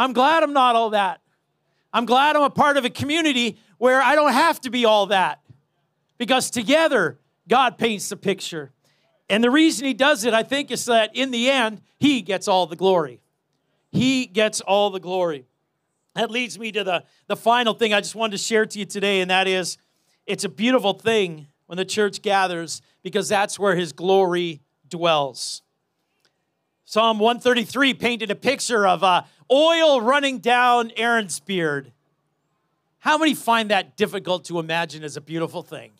I'm 0.01 0.13
glad 0.13 0.41
I'm 0.41 0.53
not 0.53 0.75
all 0.75 0.91
that. 0.91 1.21
I'm 1.93 2.05
glad 2.05 2.35
I'm 2.35 2.41
a 2.41 2.49
part 2.49 2.77
of 2.77 2.85
a 2.85 2.89
community 2.89 3.59
where 3.77 4.01
I 4.01 4.15
don't 4.15 4.33
have 4.33 4.59
to 4.61 4.71
be 4.71 4.85
all 4.85 5.07
that 5.07 5.41
because 6.17 6.49
together 6.49 7.19
God 7.47 7.77
paints 7.77 8.09
the 8.09 8.17
picture. 8.17 8.71
And 9.29 9.43
the 9.43 9.51
reason 9.51 9.85
he 9.85 9.93
does 9.93 10.25
it, 10.25 10.33
I 10.33 10.41
think, 10.41 10.71
is 10.71 10.85
that 10.85 11.15
in 11.15 11.29
the 11.29 11.49
end, 11.49 11.81
he 11.99 12.21
gets 12.21 12.47
all 12.47 12.65
the 12.65 12.75
glory. 12.75 13.21
He 13.91 14.25
gets 14.25 14.59
all 14.61 14.89
the 14.89 14.99
glory. 14.99 15.45
That 16.15 16.31
leads 16.31 16.57
me 16.57 16.71
to 16.71 16.83
the, 16.83 17.03
the 17.27 17.35
final 17.35 17.73
thing 17.73 17.93
I 17.93 18.01
just 18.01 18.15
wanted 18.15 18.31
to 18.31 18.37
share 18.39 18.65
to 18.65 18.79
you 18.79 18.85
today, 18.85 19.21
and 19.21 19.29
that 19.29 19.47
is 19.47 19.77
it's 20.25 20.43
a 20.43 20.49
beautiful 20.49 20.93
thing 20.93 21.47
when 21.67 21.77
the 21.77 21.85
church 21.85 22.21
gathers 22.21 22.81
because 23.03 23.29
that's 23.29 23.59
where 23.59 23.75
his 23.75 23.93
glory 23.93 24.61
dwells. 24.89 25.61
Psalm 26.91 27.19
133 27.19 27.93
painted 27.93 28.31
a 28.31 28.35
picture 28.35 28.85
of 28.85 29.01
uh, 29.01 29.23
oil 29.49 30.01
running 30.01 30.39
down 30.39 30.91
Aaron's 30.97 31.39
beard. 31.39 31.93
How 32.99 33.17
many 33.17 33.33
find 33.33 33.71
that 33.71 33.95
difficult 33.95 34.43
to 34.45 34.59
imagine 34.59 35.01
as 35.05 35.15
a 35.15 35.21
beautiful 35.21 35.63
thing? 35.63 35.91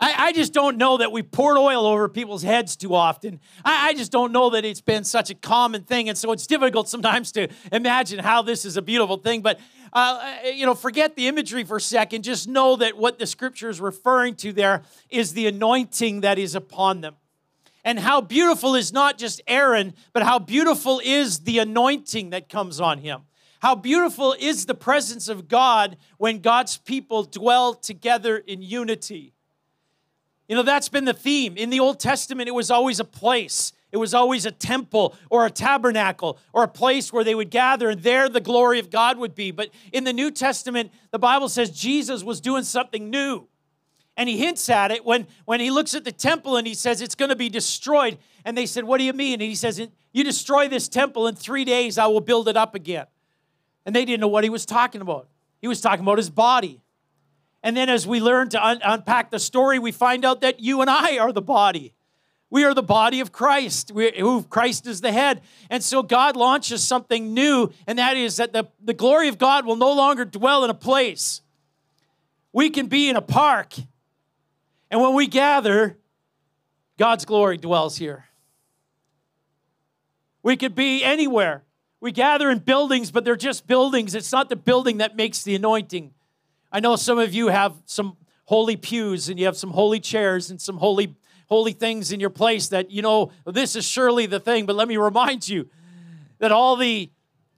I, 0.00 0.14
I, 0.18 0.32
just 0.32 0.52
don't 0.52 0.76
know 0.76 0.96
that 0.96 1.12
we 1.12 1.22
poured 1.22 1.56
oil 1.56 1.86
over 1.86 2.08
people's 2.08 2.42
heads 2.42 2.74
too 2.74 2.96
often. 2.96 3.38
I, 3.64 3.90
I, 3.90 3.94
just 3.94 4.10
don't 4.10 4.32
know 4.32 4.50
that 4.50 4.64
it's 4.64 4.80
been 4.80 5.04
such 5.04 5.30
a 5.30 5.36
common 5.36 5.84
thing. 5.84 6.08
And 6.08 6.18
so 6.18 6.32
it's 6.32 6.48
difficult 6.48 6.88
sometimes 6.88 7.30
to 7.32 7.46
imagine 7.70 8.18
how 8.18 8.42
this 8.42 8.64
is 8.64 8.76
a 8.76 8.82
beautiful 8.82 9.18
thing. 9.18 9.42
But, 9.42 9.60
uh, 9.92 10.34
you 10.52 10.66
know, 10.66 10.74
forget 10.74 11.14
the 11.14 11.28
imagery 11.28 11.62
for 11.62 11.76
a 11.76 11.80
second. 11.80 12.24
Just 12.24 12.48
know 12.48 12.74
that 12.74 12.98
what 12.98 13.20
the 13.20 13.26
scripture 13.26 13.68
is 13.68 13.80
referring 13.80 14.34
to 14.36 14.52
there 14.52 14.82
is 15.10 15.32
the 15.34 15.46
anointing 15.46 16.22
that 16.22 16.40
is 16.40 16.56
upon 16.56 17.02
them. 17.02 17.14
And 17.84 17.98
how 17.98 18.20
beautiful 18.20 18.74
is 18.74 18.92
not 18.92 19.18
just 19.18 19.40
Aaron, 19.46 19.94
but 20.12 20.22
how 20.22 20.38
beautiful 20.38 21.00
is 21.04 21.40
the 21.40 21.58
anointing 21.58 22.30
that 22.30 22.48
comes 22.48 22.80
on 22.80 22.98
him. 22.98 23.22
How 23.60 23.74
beautiful 23.74 24.36
is 24.38 24.66
the 24.66 24.74
presence 24.74 25.28
of 25.28 25.48
God 25.48 25.96
when 26.16 26.38
God's 26.38 26.76
people 26.76 27.24
dwell 27.24 27.74
together 27.74 28.36
in 28.38 28.62
unity. 28.62 29.32
You 30.48 30.56
know, 30.56 30.62
that's 30.62 30.88
been 30.88 31.04
the 31.04 31.12
theme. 31.12 31.56
In 31.56 31.70
the 31.70 31.80
Old 31.80 32.00
Testament, 32.00 32.48
it 32.48 32.54
was 32.54 32.70
always 32.70 33.00
a 33.00 33.04
place. 33.04 33.72
It 33.90 33.96
was 33.96 34.14
always 34.14 34.46
a 34.46 34.50
temple 34.50 35.14
or 35.30 35.46
a 35.46 35.50
tabernacle 35.50 36.38
or 36.52 36.64
a 36.64 36.68
place 36.68 37.12
where 37.12 37.24
they 37.24 37.34
would 37.34 37.50
gather, 37.50 37.90
and 37.90 38.02
there 38.02 38.28
the 38.28 38.40
glory 38.40 38.78
of 38.78 38.90
God 38.90 39.18
would 39.18 39.34
be. 39.34 39.50
But 39.50 39.70
in 39.92 40.04
the 40.04 40.12
New 40.12 40.30
Testament, 40.30 40.92
the 41.10 41.18
Bible 41.18 41.48
says 41.48 41.70
Jesus 41.70 42.22
was 42.22 42.40
doing 42.40 42.64
something 42.64 43.10
new. 43.10 43.48
And 44.18 44.28
he 44.28 44.36
hints 44.36 44.68
at 44.68 44.90
it 44.90 45.04
when, 45.04 45.28
when 45.44 45.60
he 45.60 45.70
looks 45.70 45.94
at 45.94 46.04
the 46.04 46.10
temple 46.10 46.56
and 46.56 46.66
he 46.66 46.74
says 46.74 47.00
it's 47.00 47.14
going 47.14 47.28
to 47.28 47.36
be 47.36 47.48
destroyed. 47.48 48.18
And 48.44 48.58
they 48.58 48.66
said, 48.66 48.82
What 48.82 48.98
do 48.98 49.04
you 49.04 49.12
mean? 49.12 49.34
And 49.34 49.42
he 49.42 49.54
says, 49.54 49.80
You 50.12 50.24
destroy 50.24 50.66
this 50.66 50.88
temple, 50.88 51.28
in 51.28 51.36
three 51.36 51.64
days 51.64 51.98
I 51.98 52.08
will 52.08 52.20
build 52.20 52.48
it 52.48 52.56
up 52.56 52.74
again. 52.74 53.06
And 53.86 53.94
they 53.94 54.04
didn't 54.04 54.20
know 54.20 54.28
what 54.28 54.42
he 54.42 54.50
was 54.50 54.66
talking 54.66 55.00
about. 55.00 55.28
He 55.62 55.68
was 55.68 55.80
talking 55.80 56.02
about 56.02 56.18
his 56.18 56.30
body. 56.30 56.82
And 57.62 57.76
then 57.76 57.88
as 57.88 58.08
we 58.08 58.20
learn 58.20 58.48
to 58.50 58.64
un- 58.64 58.80
unpack 58.84 59.30
the 59.30 59.38
story, 59.38 59.78
we 59.78 59.92
find 59.92 60.24
out 60.24 60.40
that 60.40 60.58
you 60.58 60.80
and 60.80 60.90
I 60.90 61.18
are 61.18 61.32
the 61.32 61.40
body. 61.40 61.94
We 62.50 62.64
are 62.64 62.74
the 62.74 62.82
body 62.82 63.20
of 63.20 63.30
Christ, 63.30 63.90
who 63.90 64.42
Christ 64.42 64.86
is 64.88 65.00
the 65.00 65.12
head. 65.12 65.42
And 65.70 65.82
so 65.82 66.02
God 66.02 66.34
launches 66.34 66.82
something 66.82 67.34
new, 67.34 67.70
and 67.86 67.98
that 67.98 68.16
is 68.16 68.38
that 68.38 68.52
the, 68.52 68.68
the 68.82 68.94
glory 68.94 69.28
of 69.28 69.38
God 69.38 69.64
will 69.64 69.76
no 69.76 69.92
longer 69.92 70.24
dwell 70.24 70.64
in 70.64 70.70
a 70.70 70.74
place. 70.74 71.42
We 72.52 72.70
can 72.70 72.86
be 72.86 73.08
in 73.08 73.16
a 73.16 73.20
park, 73.20 73.74
and 74.90 75.00
when 75.00 75.14
we 75.14 75.26
gather, 75.26 75.98
God's 76.96 77.24
glory 77.24 77.56
dwells 77.56 77.96
here. 77.96 78.24
We 80.42 80.56
could 80.56 80.74
be 80.74 81.04
anywhere. 81.04 81.64
We 82.00 82.12
gather 82.12 82.50
in 82.50 82.60
buildings, 82.60 83.10
but 83.10 83.24
they're 83.24 83.36
just 83.36 83.66
buildings. 83.66 84.14
It's 84.14 84.32
not 84.32 84.48
the 84.48 84.56
building 84.56 84.98
that 84.98 85.16
makes 85.16 85.42
the 85.42 85.54
anointing. 85.54 86.12
I 86.70 86.80
know 86.80 86.96
some 86.96 87.18
of 87.18 87.34
you 87.34 87.48
have 87.48 87.74
some 87.86 88.16
holy 88.44 88.76
pews 88.76 89.28
and 89.28 89.38
you 89.38 89.46
have 89.46 89.56
some 89.56 89.70
holy 89.70 90.00
chairs 90.00 90.50
and 90.50 90.60
some 90.60 90.78
holy 90.78 91.14
holy 91.48 91.72
things 91.72 92.12
in 92.12 92.20
your 92.20 92.30
place 92.30 92.68
that 92.68 92.90
you 92.90 93.02
know 93.02 93.30
this 93.46 93.74
is 93.74 93.84
surely 93.84 94.26
the 94.26 94.40
thing 94.40 94.66
but 94.66 94.76
let 94.76 94.86
me 94.86 94.96
remind 94.96 95.48
you 95.48 95.68
that 96.38 96.52
all 96.52 96.76
the 96.76 97.10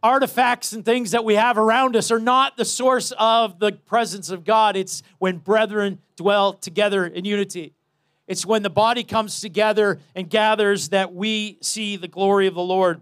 artifacts 0.02 0.72
and 0.72 0.84
things 0.84 1.10
that 1.10 1.24
we 1.24 1.34
have 1.34 1.58
around 1.58 1.94
us 1.96 2.10
are 2.10 2.18
not 2.18 2.56
the 2.56 2.64
source 2.64 3.12
of 3.18 3.58
the 3.58 3.72
presence 3.72 4.30
of 4.30 4.44
God 4.44 4.76
it's 4.76 5.02
when 5.18 5.38
brethren 5.38 5.98
dwell 6.16 6.54
together 6.54 7.06
in 7.06 7.24
unity 7.24 7.74
it's 8.26 8.46
when 8.46 8.62
the 8.62 8.70
body 8.70 9.04
comes 9.04 9.40
together 9.40 9.98
and 10.14 10.30
gathers 10.30 10.88
that 10.90 11.12
we 11.12 11.58
see 11.60 11.96
the 11.96 12.08
glory 12.08 12.46
of 12.46 12.54
the 12.54 12.62
Lord 12.62 13.00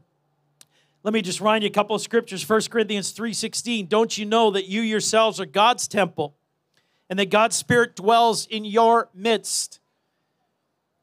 let 1.08 1.14
me 1.14 1.22
just 1.22 1.40
remind 1.40 1.62
you 1.62 1.68
a 1.68 1.72
couple 1.72 1.96
of 1.96 2.02
scriptures. 2.02 2.42
1 2.42 2.70
Corinthians 2.70 3.12
3:16. 3.12 3.86
Don't 3.86 4.18
you 4.18 4.26
know 4.26 4.50
that 4.50 4.66
you 4.66 4.82
yourselves 4.82 5.40
are 5.40 5.46
God's 5.46 5.88
temple 5.88 6.34
and 7.08 7.18
that 7.18 7.30
God's 7.30 7.56
Spirit 7.56 7.96
dwells 7.96 8.46
in 8.46 8.66
your 8.66 9.08
midst? 9.14 9.80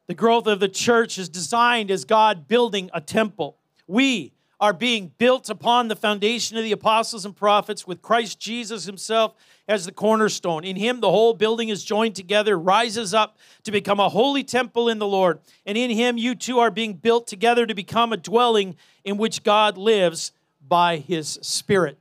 The 0.05 0.13
growth 0.13 0.45
of 0.45 0.59
the 0.59 0.69
church 0.69 1.17
is 1.17 1.27
designed 1.27 1.89
as 1.89 2.05
God 2.05 2.47
building 2.47 2.91
a 2.93 3.01
temple. 3.01 3.57
We 3.87 4.34
are 4.59 4.73
being 4.73 5.11
built 5.17 5.49
upon 5.49 5.87
the 5.87 5.95
foundation 5.95 6.57
of 6.57 6.63
the 6.63 6.71
apostles 6.71 7.25
and 7.25 7.35
prophets 7.35 7.85
with 7.85 8.01
Christ 8.01 8.39
Jesus 8.39 8.85
himself 8.85 9.33
as 9.67 9.85
the 9.85 9.91
cornerstone. 9.91 10.63
In 10.63 10.75
him, 10.75 11.01
the 11.01 11.11
whole 11.11 11.33
building 11.33 11.69
is 11.69 11.83
joined 11.83 12.15
together, 12.15 12.57
rises 12.57 13.13
up 13.13 13.37
to 13.63 13.71
become 13.71 13.99
a 13.99 14.09
holy 14.09 14.43
temple 14.43 14.87
in 14.87 14.99
the 14.99 15.07
Lord. 15.07 15.39
And 15.65 15.77
in 15.77 15.89
him, 15.89 16.17
you 16.17 16.35
too 16.35 16.59
are 16.59 16.71
being 16.71 16.93
built 16.93 17.27
together 17.27 17.65
to 17.65 17.73
become 17.73 18.13
a 18.13 18.17
dwelling 18.17 18.75
in 19.03 19.17
which 19.17 19.43
God 19.43 19.77
lives 19.77 20.31
by 20.65 20.97
his 20.97 21.39
Spirit. 21.41 21.97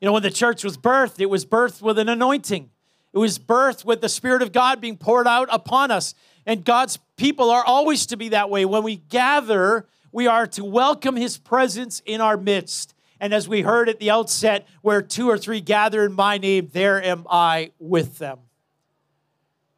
You 0.00 0.06
know, 0.06 0.12
when 0.12 0.22
the 0.22 0.30
church 0.30 0.62
was 0.62 0.76
birthed, 0.76 1.20
it 1.20 1.30
was 1.30 1.46
birthed 1.46 1.80
with 1.80 1.98
an 1.98 2.08
anointing, 2.08 2.70
it 3.12 3.18
was 3.18 3.38
birthed 3.38 3.84
with 3.84 4.00
the 4.00 4.08
Spirit 4.08 4.42
of 4.42 4.52
God 4.52 4.80
being 4.80 4.96
poured 4.96 5.26
out 5.26 5.48
upon 5.50 5.90
us. 5.90 6.14
And 6.46 6.64
God's 6.64 6.98
people 7.16 7.50
are 7.50 7.64
always 7.64 8.06
to 8.06 8.16
be 8.16 8.30
that 8.30 8.50
way. 8.50 8.64
When 8.64 8.82
we 8.82 8.96
gather, 8.96 9.86
we 10.14 10.28
are 10.28 10.46
to 10.46 10.64
welcome 10.64 11.16
his 11.16 11.38
presence 11.38 12.00
in 12.06 12.20
our 12.20 12.36
midst. 12.36 12.94
And 13.18 13.34
as 13.34 13.48
we 13.48 13.62
heard 13.62 13.88
at 13.88 13.98
the 13.98 14.12
outset, 14.12 14.64
where 14.80 15.02
two 15.02 15.28
or 15.28 15.36
three 15.36 15.60
gather 15.60 16.04
in 16.04 16.12
my 16.12 16.38
name, 16.38 16.70
there 16.72 17.02
am 17.02 17.26
I 17.28 17.72
with 17.80 18.18
them. 18.18 18.38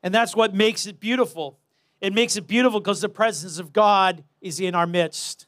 And 0.02 0.14
that's 0.14 0.36
what 0.36 0.54
makes 0.54 0.86
it 0.86 1.00
beautiful. 1.00 1.58
It 2.02 2.12
makes 2.12 2.36
it 2.36 2.46
beautiful 2.46 2.80
because 2.80 3.00
the 3.00 3.08
presence 3.08 3.58
of 3.58 3.72
God 3.72 4.24
is 4.42 4.60
in 4.60 4.74
our 4.74 4.86
midst. 4.86 5.46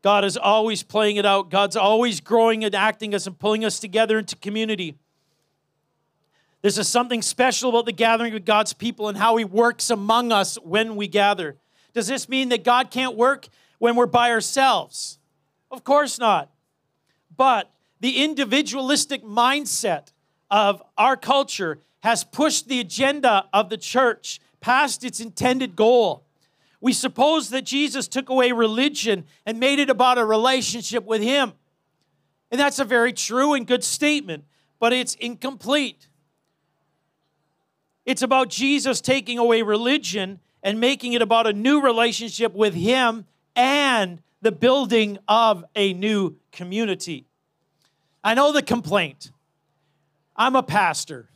God 0.00 0.24
is 0.24 0.38
always 0.38 0.82
playing 0.82 1.16
it 1.16 1.26
out. 1.26 1.50
God's 1.50 1.76
always 1.76 2.22
growing 2.22 2.64
and 2.64 2.74
acting 2.74 3.14
us 3.14 3.26
and 3.26 3.38
pulling 3.38 3.66
us 3.66 3.78
together 3.78 4.18
into 4.18 4.34
community. 4.36 4.96
This 6.62 6.78
is 6.78 6.88
something 6.88 7.20
special 7.20 7.68
about 7.68 7.84
the 7.84 7.92
gathering 7.92 8.34
of 8.34 8.46
God's 8.46 8.72
people 8.72 9.08
and 9.08 9.18
how 9.18 9.36
He 9.36 9.44
works 9.44 9.90
among 9.90 10.32
us 10.32 10.56
when 10.62 10.96
we 10.96 11.06
gather. 11.06 11.58
Does 11.98 12.06
this 12.06 12.28
mean 12.28 12.50
that 12.50 12.62
God 12.62 12.92
can't 12.92 13.16
work 13.16 13.48
when 13.78 13.96
we're 13.96 14.06
by 14.06 14.30
ourselves? 14.30 15.18
Of 15.68 15.82
course 15.82 16.16
not. 16.16 16.48
But 17.36 17.72
the 17.98 18.22
individualistic 18.22 19.24
mindset 19.24 20.12
of 20.48 20.80
our 20.96 21.16
culture 21.16 21.80
has 22.04 22.22
pushed 22.22 22.68
the 22.68 22.78
agenda 22.78 23.46
of 23.52 23.68
the 23.68 23.76
church 23.76 24.38
past 24.60 25.02
its 25.02 25.18
intended 25.18 25.74
goal. 25.74 26.24
We 26.80 26.92
suppose 26.92 27.50
that 27.50 27.62
Jesus 27.62 28.06
took 28.06 28.28
away 28.28 28.52
religion 28.52 29.24
and 29.44 29.58
made 29.58 29.80
it 29.80 29.90
about 29.90 30.18
a 30.18 30.24
relationship 30.24 31.04
with 31.04 31.20
Him. 31.20 31.54
And 32.52 32.60
that's 32.60 32.78
a 32.78 32.84
very 32.84 33.12
true 33.12 33.54
and 33.54 33.66
good 33.66 33.82
statement, 33.82 34.44
but 34.78 34.92
it's 34.92 35.16
incomplete. 35.16 36.06
It's 38.06 38.22
about 38.22 38.50
Jesus 38.50 39.00
taking 39.00 39.36
away 39.36 39.62
religion 39.62 40.38
and 40.68 40.78
making 40.78 41.14
it 41.14 41.22
about 41.22 41.46
a 41.46 41.52
new 41.54 41.80
relationship 41.80 42.52
with 42.54 42.74
Him 42.74 43.24
and 43.56 44.20
the 44.42 44.52
building 44.52 45.16
of 45.26 45.64
a 45.74 45.94
new 45.94 46.36
community. 46.52 47.24
I 48.22 48.34
know 48.34 48.52
the 48.52 48.60
complaint. 48.60 49.30
I'm 50.36 50.54
a 50.54 50.62
pastor. 50.62 51.30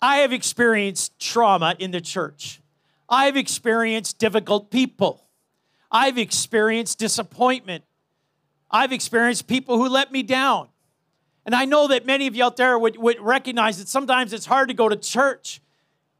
I 0.00 0.20
have 0.20 0.32
experienced 0.32 1.20
trauma 1.20 1.76
in 1.78 1.90
the 1.90 2.00
church. 2.00 2.62
I've 3.10 3.36
experienced 3.36 4.18
difficult 4.18 4.70
people. 4.70 5.28
I've 5.92 6.16
experienced 6.16 6.98
disappointment. 6.98 7.84
I've 8.70 8.92
experienced 8.92 9.46
people 9.46 9.76
who 9.76 9.86
let 9.86 10.10
me 10.12 10.22
down. 10.22 10.68
And 11.44 11.54
I 11.54 11.66
know 11.66 11.88
that 11.88 12.06
many 12.06 12.26
of 12.26 12.34
you 12.34 12.42
out 12.42 12.56
there 12.56 12.78
would, 12.78 12.96
would 12.96 13.20
recognize 13.20 13.76
that 13.80 13.88
sometimes 13.88 14.32
it's 14.32 14.46
hard 14.46 14.68
to 14.68 14.74
go 14.74 14.88
to 14.88 14.96
church. 14.96 15.60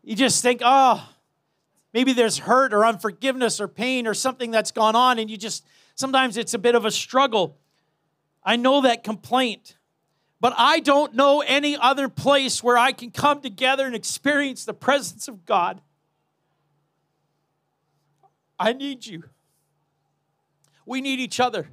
You 0.02 0.14
just 0.14 0.42
think, 0.42 0.60
oh, 0.62 1.08
maybe 1.92 2.12
there's 2.12 2.38
hurt 2.38 2.72
or 2.72 2.84
unforgiveness 2.84 3.60
or 3.60 3.68
pain 3.68 4.06
or 4.06 4.14
something 4.14 4.50
that's 4.50 4.70
gone 4.70 4.96
on, 4.96 5.18
and 5.18 5.30
you 5.30 5.36
just, 5.36 5.64
sometimes 5.94 6.36
it's 6.36 6.54
a 6.54 6.58
bit 6.58 6.74
of 6.74 6.84
a 6.84 6.90
struggle. 6.90 7.56
I 8.44 8.56
know 8.56 8.82
that 8.82 9.04
complaint, 9.04 9.76
but 10.40 10.54
I 10.56 10.80
don't 10.80 11.14
know 11.14 11.40
any 11.40 11.76
other 11.76 12.08
place 12.08 12.62
where 12.62 12.78
I 12.78 12.92
can 12.92 13.10
come 13.10 13.40
together 13.40 13.86
and 13.86 13.94
experience 13.94 14.64
the 14.64 14.74
presence 14.74 15.28
of 15.28 15.44
God. 15.44 15.80
I 18.58 18.72
need 18.72 19.06
you. 19.06 19.24
We 20.84 21.00
need 21.00 21.20
each 21.20 21.38
other. 21.38 21.68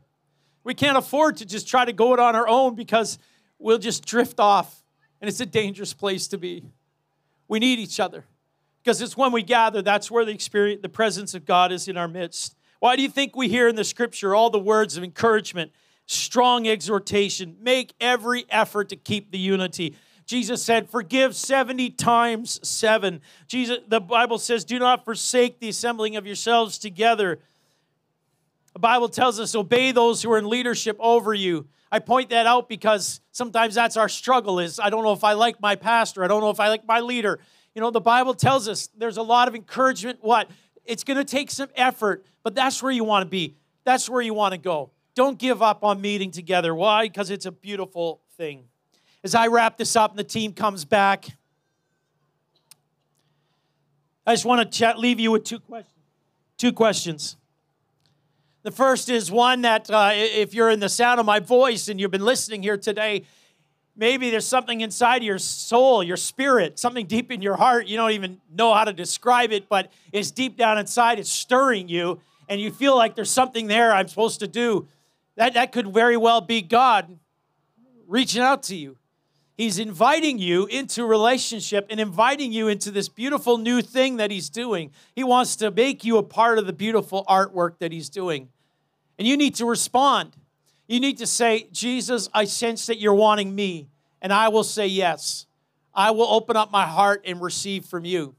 We 0.63 0.73
can't 0.73 0.97
afford 0.97 1.37
to 1.37 1.45
just 1.45 1.67
try 1.67 1.85
to 1.85 1.93
go 1.93 2.13
it 2.13 2.19
on 2.19 2.35
our 2.35 2.47
own 2.47 2.75
because 2.75 3.17
we'll 3.59 3.77
just 3.77 4.05
drift 4.05 4.39
off, 4.39 4.83
and 5.21 5.29
it's 5.29 5.39
a 5.39 5.45
dangerous 5.45 5.93
place 5.93 6.27
to 6.29 6.37
be. 6.37 6.63
We 7.47 7.59
need 7.59 7.79
each 7.79 7.99
other 7.99 8.25
because 8.85 9.01
it's 9.01 9.17
when 9.17 9.31
we 9.31 9.41
gather 9.41 9.81
that's 9.81 10.11
where 10.11 10.23
the 10.23 10.31
experience 10.31 10.83
the 10.83 10.89
presence 10.89 11.33
of 11.33 11.43
God 11.43 11.71
is 11.71 11.87
in 11.87 11.97
our 11.97 12.07
midst. 12.07 12.55
Why 12.79 12.95
do 12.95 13.01
you 13.01 13.09
think 13.09 13.35
we 13.35 13.49
hear 13.49 13.67
in 13.67 13.75
the 13.75 13.83
scripture 13.83 14.35
all 14.35 14.51
the 14.51 14.59
words 14.59 14.95
of 14.95 15.03
encouragement 15.03 15.71
strong 16.05 16.67
exhortation. 16.67 17.57
Make 17.61 17.93
every 17.99 18.45
effort 18.49 18.89
to 18.89 18.95
keep 18.95 19.31
the 19.31 19.39
unity. 19.39 19.95
Jesus 20.25 20.63
said, 20.63 20.89
Forgive 20.89 21.35
70 21.35 21.91
times 21.91 22.59
seven. 22.67 23.21
Jesus, 23.47 23.79
the 23.87 23.99
Bible 23.99 24.37
says, 24.37 24.63
Do 24.65 24.79
not 24.79 25.05
forsake 25.05 25.59
the 25.59 25.69
assembling 25.69 26.15
of 26.15 26.25
yourselves 26.25 26.77
together. 26.77 27.39
The 28.73 28.79
Bible 28.79 29.09
tells 29.09 29.39
us, 29.39 29.55
Obey 29.55 29.91
those 29.91 30.21
who 30.23 30.31
are 30.31 30.37
in 30.37 30.49
leadership 30.49 30.97
over 30.99 31.33
you. 31.33 31.67
I 31.91 31.99
point 31.99 32.31
that 32.31 32.45
out 32.45 32.67
because 32.67 33.21
sometimes 33.31 33.75
that's 33.75 33.95
our 33.95 34.09
struggle 34.09 34.59
is 34.59 34.79
I 34.79 34.89
don't 34.89 35.03
know 35.03 35.13
if 35.13 35.23
I 35.23 35.33
like 35.33 35.61
my 35.61 35.75
pastor, 35.75 36.23
I 36.23 36.27
don't 36.27 36.41
know 36.41 36.49
if 36.49 36.59
I 36.59 36.69
like 36.69 36.85
my 36.85 36.99
leader. 36.99 37.39
You 37.75 37.81
know, 37.81 37.91
the 37.91 38.01
Bible 38.01 38.33
tells 38.33 38.67
us 38.67 38.89
there's 38.97 39.17
a 39.17 39.21
lot 39.21 39.47
of 39.47 39.53
encouragement. 39.53 40.19
What? 40.21 40.49
It's 40.85 41.03
going 41.03 41.17
to 41.17 41.25
take 41.25 41.51
some 41.51 41.69
effort, 41.75 42.25
but 42.41 42.55
that's 42.55 42.81
where 42.81 42.91
you 42.91 43.03
want 43.03 43.23
to 43.23 43.29
be. 43.29 43.55
That's 43.83 44.09
where 44.09 44.21
you 44.21 44.33
want 44.33 44.53
to 44.53 44.57
go. 44.57 44.91
Don't 45.13 45.37
give 45.37 45.61
up 45.61 45.83
on 45.83 46.01
meeting 46.01 46.31
together. 46.31 46.73
Why? 46.73 47.03
Because 47.03 47.29
it's 47.29 47.45
a 47.45 47.51
beautiful 47.51 48.21
thing 48.37 48.65
as 49.25 49.33
I 49.33 49.47
wrap 49.47 49.75
this 49.75 49.95
up 49.95 50.11
and 50.11 50.19
the 50.19 50.23
team 50.23 50.53
comes 50.53 50.85
back, 50.85 51.25
I 54.27 54.33
just 54.33 54.45
want 54.45 54.61
to 54.61 54.77
chat, 54.77 54.99
leave 54.99 55.19
you 55.19 55.31
with 55.31 55.43
two 55.43 55.59
questions. 55.59 55.95
Two 56.59 56.71
questions. 56.71 57.35
The 58.61 58.69
first 58.69 59.09
is 59.09 59.31
one 59.31 59.63
that 59.63 59.89
uh, 59.89 60.11
if 60.13 60.53
you're 60.53 60.69
in 60.69 60.79
the 60.79 60.89
sound 60.89 61.19
of 61.19 61.25
my 61.25 61.39
voice 61.39 61.87
and 61.87 61.99
you've 61.99 62.11
been 62.11 62.23
listening 62.23 62.61
here 62.61 62.77
today, 62.77 63.23
maybe 63.95 64.29
there's 64.29 64.47
something 64.47 64.81
inside 64.81 65.23
your 65.23 65.39
soul, 65.39 66.03
your 66.03 66.17
spirit, 66.17 66.79
something 66.79 67.05
deep 67.05 67.31
in 67.31 67.41
your 67.41 67.55
heart. 67.55 67.87
You 67.87 67.97
don't 67.97 68.11
even 68.11 68.41
know 68.53 68.73
how 68.73 68.83
to 68.83 68.93
describe 68.93 69.51
it, 69.51 69.69
but 69.69 69.91
it's 70.11 70.31
deep 70.31 70.57
down 70.57 70.77
inside. 70.77 71.19
It's 71.19 71.29
stirring 71.29 71.87
you, 71.87 72.19
and 72.49 72.59
you 72.59 72.71
feel 72.71 72.95
like 72.95 73.15
there's 73.15 73.31
something 73.31 73.67
there 73.67 73.93
I'm 73.93 74.07
supposed 74.07 74.39
to 74.41 74.47
do. 74.47 74.87
That, 75.35 75.53
that 75.55 75.71
could 75.71 75.93
very 75.93 76.17
well 76.17 76.41
be 76.41 76.61
God 76.61 77.19
reaching 78.07 78.41
out 78.41 78.63
to 78.63 78.75
you. 78.75 78.97
He's 79.57 79.79
inviting 79.79 80.37
you 80.37 80.65
into 80.65 81.05
relationship 81.05 81.87
and 81.89 81.99
inviting 81.99 82.51
you 82.51 82.67
into 82.67 82.91
this 82.91 83.07
beautiful 83.07 83.57
new 83.57 83.81
thing 83.81 84.17
that 84.17 84.29
he's 84.29 84.49
doing. 84.49 84.91
He 85.15 85.23
wants 85.23 85.55
to 85.57 85.71
make 85.71 86.03
you 86.03 86.17
a 86.17 86.23
part 86.23 86.59
of 86.59 86.67
the 86.67 86.73
beautiful 86.73 87.23
artwork 87.29 87.79
that 87.79 87.93
he's 87.93 88.09
doing. 88.09 88.49
And 89.17 89.25
you 89.25 89.37
need 89.37 89.55
to 89.55 89.65
respond. 89.65 90.35
You 90.87 90.99
need 90.99 91.17
to 91.17 91.27
say, 91.27 91.67
Jesus, 91.71 92.29
I 92.33 92.45
sense 92.45 92.85
that 92.87 92.99
you're 92.99 93.15
wanting 93.15 93.55
me, 93.55 93.87
and 94.21 94.31
I 94.31 94.49
will 94.49 94.63
say 94.63 94.87
yes. 94.87 95.47
I 95.93 96.11
will 96.11 96.27
open 96.27 96.57
up 96.57 96.71
my 96.71 96.85
heart 96.85 97.23
and 97.25 97.41
receive 97.41 97.85
from 97.85 98.05
you. 98.05 98.35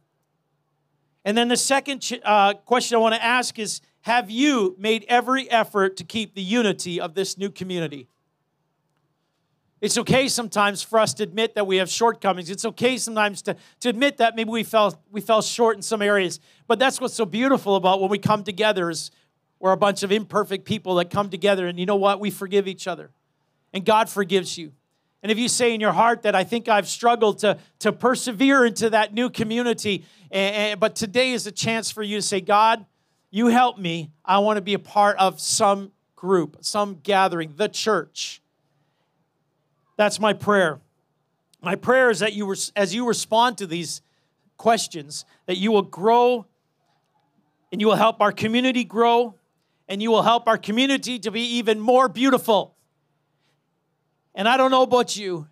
And 1.24 1.36
then 1.36 1.48
the 1.48 1.56
second 1.56 2.20
uh, 2.24 2.54
question 2.54 2.96
I 2.96 3.00
want 3.00 3.14
to 3.16 3.24
ask 3.24 3.58
is 3.58 3.80
Have 4.02 4.30
you 4.30 4.76
made 4.78 5.04
every 5.08 5.50
effort 5.50 5.96
to 5.96 6.04
keep 6.04 6.34
the 6.34 6.42
unity 6.42 7.00
of 7.00 7.14
this 7.14 7.36
new 7.36 7.50
community? 7.50 8.06
It's 9.80 9.98
okay 9.98 10.28
sometimes 10.28 10.82
for 10.82 10.98
us 10.98 11.12
to 11.14 11.22
admit 11.22 11.54
that 11.54 11.66
we 11.66 11.76
have 11.76 11.90
shortcomings. 11.90 12.48
It's 12.48 12.64
okay 12.64 12.96
sometimes 12.96 13.42
to, 13.42 13.56
to 13.80 13.88
admit 13.88 14.16
that 14.18 14.34
maybe 14.34 14.50
we 14.50 14.62
fell, 14.62 15.02
we 15.10 15.20
fell 15.20 15.42
short 15.42 15.76
in 15.76 15.82
some 15.82 16.00
areas. 16.00 16.40
But 16.66 16.78
that's 16.78 17.00
what's 17.00 17.14
so 17.14 17.26
beautiful 17.26 17.76
about 17.76 18.00
when 18.00 18.08
we 18.08 18.18
come 18.18 18.42
together 18.42 18.88
is 18.88 19.10
we're 19.58 19.72
a 19.72 19.76
bunch 19.76 20.02
of 20.02 20.12
imperfect 20.12 20.64
people 20.64 20.96
that 20.96 21.10
come 21.10 21.30
together 21.30 21.66
and 21.66 21.78
you 21.78 21.86
know 21.86 21.96
what? 21.96 22.20
We 22.20 22.30
forgive 22.30 22.68
each 22.68 22.86
other. 22.86 23.10
And 23.72 23.84
God 23.84 24.08
forgives 24.08 24.56
you. 24.56 24.72
And 25.22 25.32
if 25.32 25.38
you 25.38 25.48
say 25.48 25.74
in 25.74 25.80
your 25.80 25.92
heart 25.92 26.22
that 26.22 26.34
I 26.34 26.44
think 26.44 26.68
I've 26.68 26.88
struggled 26.88 27.38
to, 27.38 27.58
to 27.80 27.92
persevere 27.92 28.64
into 28.64 28.90
that 28.90 29.12
new 29.12 29.28
community, 29.28 30.04
and, 30.30 30.54
and, 30.54 30.80
but 30.80 30.94
today 30.94 31.32
is 31.32 31.46
a 31.46 31.52
chance 31.52 31.90
for 31.90 32.02
you 32.02 32.16
to 32.16 32.22
say, 32.22 32.40
God, 32.40 32.86
you 33.30 33.48
help 33.48 33.78
me. 33.78 34.12
I 34.24 34.38
want 34.38 34.58
to 34.58 34.60
be 34.60 34.74
a 34.74 34.78
part 34.78 35.16
of 35.18 35.40
some 35.40 35.92
group, 36.14 36.58
some 36.60 37.00
gathering, 37.02 37.54
the 37.56 37.68
church. 37.68 38.40
That's 39.96 40.20
my 40.20 40.32
prayer. 40.32 40.80
My 41.62 41.74
prayer 41.74 42.10
is 42.10 42.20
that 42.20 42.34
you, 42.34 42.54
as 42.76 42.94
you 42.94 43.06
respond 43.06 43.58
to 43.58 43.66
these 43.66 44.02
questions, 44.56 45.24
that 45.46 45.56
you 45.56 45.72
will 45.72 45.82
grow 45.82 46.46
and 47.72 47.80
you 47.80 47.88
will 47.88 47.96
help 47.96 48.20
our 48.20 48.32
community 48.32 48.84
grow 48.84 49.34
and 49.88 50.02
you 50.02 50.10
will 50.10 50.22
help 50.22 50.48
our 50.48 50.58
community 50.58 51.18
to 51.20 51.30
be 51.30 51.56
even 51.56 51.80
more 51.80 52.08
beautiful. 52.08 52.74
And 54.34 54.48
I 54.48 54.56
don't 54.56 54.70
know 54.70 54.82
about 54.82 55.16
you, 55.16 55.46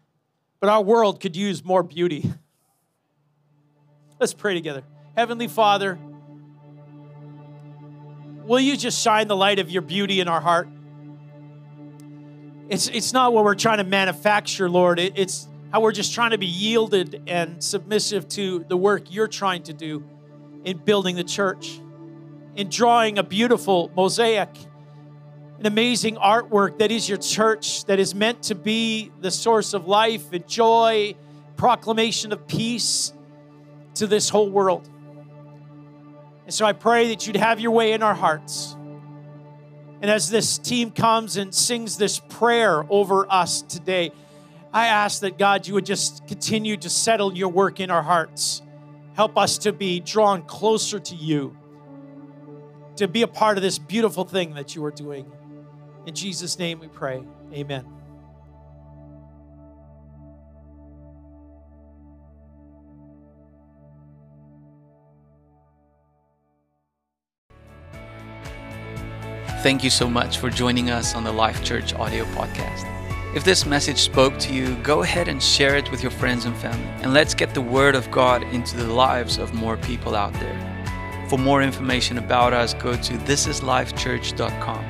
but 0.61 0.69
our 0.69 0.83
world 0.83 1.21
could 1.21 1.37
use 1.37 1.65
more 1.65 1.83
beauty. 1.83 2.31
Let's 4.21 4.35
pray 4.35 4.55
together. 4.55 4.83
Heavenly 5.17 5.49
Father, 5.49 5.99
will 8.45 8.61
you 8.61 8.77
just 8.77 9.03
shine 9.03 9.29
the 9.29 9.37
light 9.37 9.59
of 9.59 9.71
your 9.71 9.83
beauty 9.83 10.21
in 10.21 10.29
our 10.29 10.41
heart? 10.41 10.69
It's, 12.69 12.89
it's 12.89 13.13
not 13.13 13.33
what 13.33 13.45
we're 13.45 13.55
trying 13.55 13.79
to 13.79 13.85
manufacture, 13.85 14.71
Lord. 14.71 14.99
It, 14.99 15.19
it's 15.19 15.49
how 15.71 15.81
we're 15.81 15.93
just 15.93 16.15
trying 16.15 16.31
to 16.31 16.39
be 16.39 16.47
yielded 16.47 17.23
and 17.27 17.63
submissive 17.63 18.29
to 18.31 18.65
the 18.69 18.77
work 18.77 19.13
you're 19.13 19.29
trying 19.29 19.65
to 19.65 19.73
do 19.73 20.05
in 20.65 20.79
building 20.79 21.17
the 21.17 21.25
church, 21.25 21.79
in 22.57 22.69
drawing 22.69 23.19
a 23.19 23.23
beautiful 23.23 23.91
mosaic, 23.97 24.49
an 25.59 25.67
amazing 25.67 26.17
artwork 26.17 26.79
that 26.79 26.91
is 26.91 27.09
your 27.09 27.19
church, 27.19 27.85
that 27.87 27.99
is 27.99 28.15
meant 28.15 28.43
to 28.45 28.55
be 28.55 29.11
the 29.21 29.31
source 29.31 29.75
of 29.75 29.87
life 29.87 30.33
and 30.33 30.47
joy, 30.47 31.15
proclamation 31.57 32.33
of 32.33 32.47
peace 32.47 33.13
to 33.95 34.07
this 34.07 34.29
whole 34.29 34.51
world. 34.51 34.89
And 36.45 36.53
so 36.53 36.67
I 36.67 36.73
pray 36.73 37.09
that 37.09 37.27
you'd 37.27 37.37
have 37.37 37.61
your 37.61 37.71
way 37.71 37.93
in 37.93 38.03
our 38.03 38.15
hearts. 38.15 38.77
And 40.03 40.11
as 40.11 40.29
this 40.29 40.59
team 40.59 40.91
comes 40.91 41.37
and 41.37 41.55
sings 41.55 41.97
this 41.97 42.19
prayer 42.19 42.85
over 42.91 43.27
us 43.33 43.63
today, 43.63 44.13
I 44.73 44.89
ask 44.89 45.21
that 45.21 45.39
God, 45.39 45.67
you 45.67 45.75
would 45.75 45.87
just 45.87 46.27
continue 46.27 46.77
to 46.79 46.91
settle 46.91 47.35
your 47.35 47.49
work 47.49 47.81
in 47.81 47.91
our 47.91 48.03
hearts. 48.03 48.61
Help 49.15 49.39
us 49.39 49.59
to 49.59 49.73
be 49.73 50.01
drawn 50.01 50.43
closer 50.43 50.99
to 50.99 51.15
you, 51.15 51.57
to 52.97 53.09
be 53.09 53.23
a 53.23 53.29
part 53.29 53.57
of 53.57 53.63
this 53.63 53.79
beautiful 53.79 54.25
thing 54.25 54.55
that 54.55 54.75
you 54.75 54.85
are 54.85 54.91
doing. 54.91 55.31
In 56.07 56.15
Jesus' 56.15 56.59
name 56.59 56.81
we 56.81 56.89
pray. 56.89 57.23
Amen. 57.53 57.85
Thank 69.63 69.83
you 69.83 69.89
so 69.89 70.11
much 70.11 70.37
for 70.37 70.51
joining 70.51 70.91
us 70.91 71.15
on 71.15 71.25
the 71.25 71.33
Life 71.33 71.65
Church 71.65 71.95
audio 71.95 72.27
podcast. 72.27 72.85
If 73.35 73.45
this 73.45 73.65
message 73.65 73.99
spoke 73.99 74.39
to 74.41 74.53
you, 74.53 74.77
go 74.83 75.03
ahead 75.03 75.27
and 75.27 75.43
share 75.43 75.75
it 75.77 75.91
with 75.91 76.03
your 76.03 76.11
friends 76.11 76.45
and 76.45 76.55
family, 76.55 76.87
and 77.03 77.15
let's 77.15 77.35
get 77.35 77.55
the 77.55 77.63
Word 77.63 77.95
of 77.95 78.11
God 78.11 78.43
into 78.43 78.77
the 78.77 78.87
lives 78.87 79.39
of 79.39 79.55
more 79.55 79.79
people 79.79 80.15
out 80.15 80.35
there. 80.35 80.74
For 81.29 81.39
more 81.39 81.63
information 81.63 82.19
about 82.19 82.53
us, 82.53 82.75
go 82.75 82.93
to 82.95 83.13
thisislifechurch.com. 83.15 84.85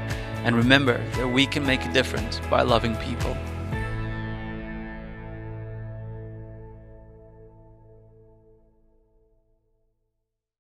And 0.45 0.57
remember 0.57 1.03
that 1.13 1.29
we 1.29 1.47
can 1.47 1.65
make 1.65 1.85
a 1.85 1.93
difference 1.93 2.41
by 2.51 2.63
loving 2.63 2.97
people. 2.97 3.37